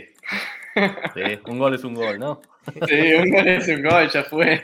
[1.14, 2.42] Sí, un gol es un gol, ¿no?
[2.88, 4.64] Sí, un gol es un gol, ya fue.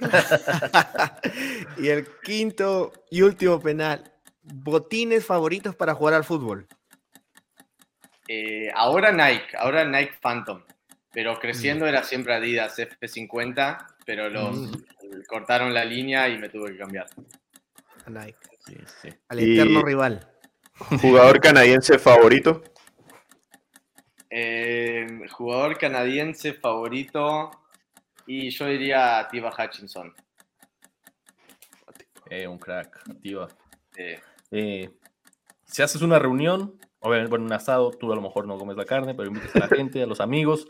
[1.78, 4.10] y el quinto y último penal.
[4.42, 6.66] ¿Botines favoritos para jugar al fútbol?
[8.28, 10.62] Eh, ahora Nike, ahora Nike Phantom.
[11.12, 11.88] Pero creciendo mm.
[11.88, 15.22] era siempre Adidas F50, pero los mm.
[15.28, 17.06] cortaron la línea y me tuve que cambiar.
[18.06, 18.36] Nike.
[19.28, 20.26] Al eterno rival.
[21.00, 22.62] ¿Jugador canadiense favorito?
[24.30, 27.50] Eh, jugador canadiense favorito.
[28.26, 30.14] Y yo diría Tiva Hutchinson.
[32.30, 33.48] Eh, un crack, Tiva.
[33.96, 34.90] Eh,
[35.64, 38.84] si haces una reunión, obviamente, bueno, un asado, tú a lo mejor no comes la
[38.84, 40.66] carne, pero invitas a la gente, a los amigos.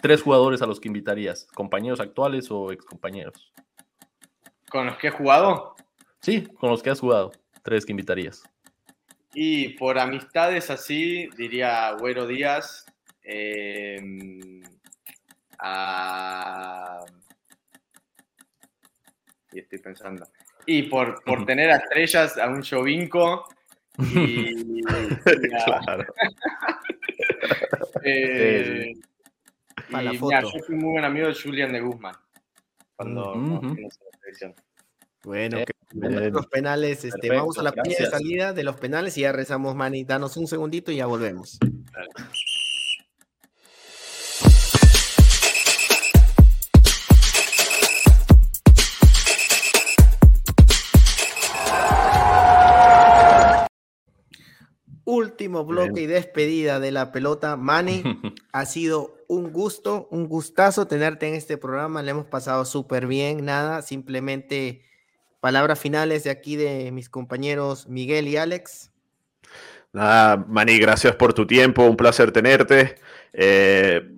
[0.00, 3.52] Tres jugadores a los que invitarías, compañeros actuales o excompañeros.
[4.70, 5.74] ¿Con los que he jugado?
[6.20, 7.32] Sí, con los que has jugado.
[7.62, 8.42] Tres que invitarías.
[9.32, 12.86] Y por amistades así, diría Güero Díaz,
[13.30, 14.62] Em,
[19.42, 20.26] Messi, estoy pensando.
[20.64, 23.46] Y por, por tener a estrellas a un Jovinko
[23.98, 24.82] y,
[25.64, 26.04] claro.
[28.04, 28.92] eh,
[29.88, 32.14] y, yo fui muy buen amigo de Julian de Guzmán
[32.96, 33.90] cuando la
[34.20, 34.54] selección.
[35.24, 35.58] Bueno,
[35.92, 40.04] los penales, este, vamos a la de salida de los penales y ya rezamos, Manny.
[40.04, 41.58] Danos un segundito y ya volvemos.
[55.38, 57.56] Último bloque y despedida de la pelota.
[57.56, 58.02] Manny,
[58.52, 62.02] ha sido un gusto, un gustazo tenerte en este programa.
[62.02, 63.44] Le hemos pasado súper bien.
[63.44, 64.82] Nada, simplemente
[65.38, 68.90] palabras finales de aquí de mis compañeros Miguel y Alex.
[69.92, 71.84] Nada, Manny, gracias por tu tiempo.
[71.84, 72.96] Un placer tenerte.
[73.32, 74.10] Eh,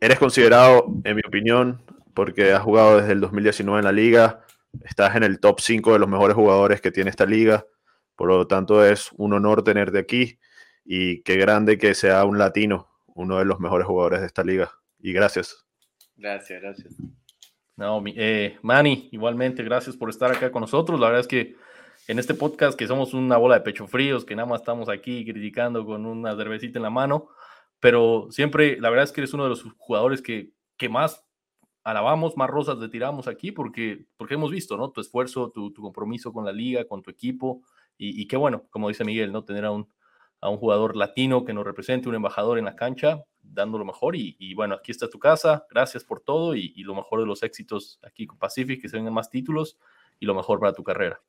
[0.00, 1.82] eres considerado, en mi opinión,
[2.14, 4.44] porque has jugado desde el 2019 en la liga.
[4.84, 7.66] Estás en el top 5 de los mejores jugadores que tiene esta liga
[8.20, 10.38] por lo tanto, es un honor tenerte aquí
[10.84, 14.70] y qué grande que sea un latino, uno de los mejores jugadores de esta liga.
[14.98, 15.66] Y gracias.
[16.16, 16.94] Gracias, gracias.
[17.76, 21.00] No, eh, Manny, igualmente, gracias por estar acá con nosotros.
[21.00, 21.56] La verdad es que
[22.08, 25.24] en este podcast, que somos una bola de pecho fríos, que nada más estamos aquí
[25.24, 27.28] criticando con una cervecita en la mano,
[27.78, 31.24] pero siempre, la verdad es que eres uno de los jugadores que, que más
[31.82, 34.90] alabamos, más rosas le tiramos aquí, porque, porque hemos visto, ¿no?
[34.90, 37.62] Tu esfuerzo, tu, tu compromiso con la liga, con tu equipo,
[38.02, 39.44] y, qué bueno, como dice Miguel, ¿no?
[39.44, 39.86] Tener a un,
[40.40, 44.16] a un jugador latino que nos represente, un embajador en la cancha, dando lo mejor.
[44.16, 48.00] Y, bueno, aquí está tu casa, gracias por todo y, lo mejor de los éxitos
[48.02, 49.78] aquí con Pacific, que se vengan más títulos
[50.18, 51.20] y lo mejor para tu carrera.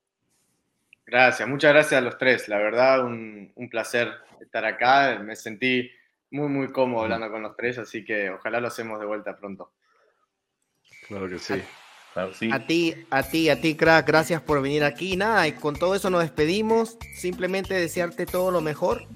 [1.05, 2.47] Gracias, muchas gracias a los tres.
[2.47, 5.19] La verdad, un, un placer estar acá.
[5.19, 5.91] Me sentí
[6.29, 9.73] muy, muy cómodo hablando con los tres, así que ojalá lo hacemos de vuelta pronto.
[11.07, 11.61] Claro que sí.
[12.51, 15.15] A ti, a ti, a ti, crack, gracias por venir aquí.
[15.15, 16.97] Nada, y con todo eso nos despedimos.
[17.15, 19.07] Simplemente desearte todo lo mejor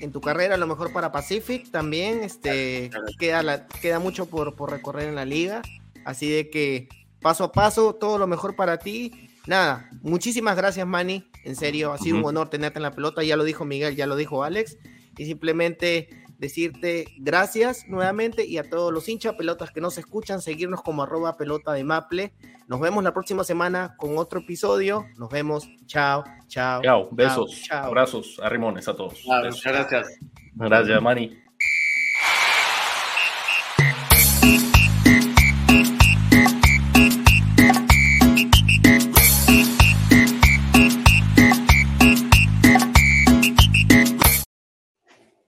[0.00, 2.22] en tu carrera, lo mejor para Pacific también.
[2.22, 5.62] Este, queda, queda mucho por, por recorrer en la liga.
[6.04, 6.88] Así de que
[7.20, 9.30] paso a paso, todo lo mejor para ti.
[9.46, 11.30] Nada, muchísimas gracias, Manny.
[11.44, 13.22] En serio, ha sido un honor tenerte en la pelota.
[13.22, 14.78] Ya lo dijo Miguel, ya lo dijo Alex.
[15.16, 16.08] Y simplemente
[16.38, 21.36] decirte gracias nuevamente y a todos los hincha pelotas que nos escuchan, seguirnos como arroba
[21.36, 22.32] pelota de Maple.
[22.68, 25.04] Nos vemos la próxima semana con otro episodio.
[25.16, 25.68] Nos vemos.
[25.86, 26.82] Chao, chao.
[26.82, 27.86] Chao, besos, chao.
[27.86, 29.20] abrazos, arrimones a todos.
[29.24, 30.18] Claro, muchas gracias.
[30.54, 31.38] Gracias, Mani.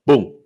[0.07, 0.39] Boom.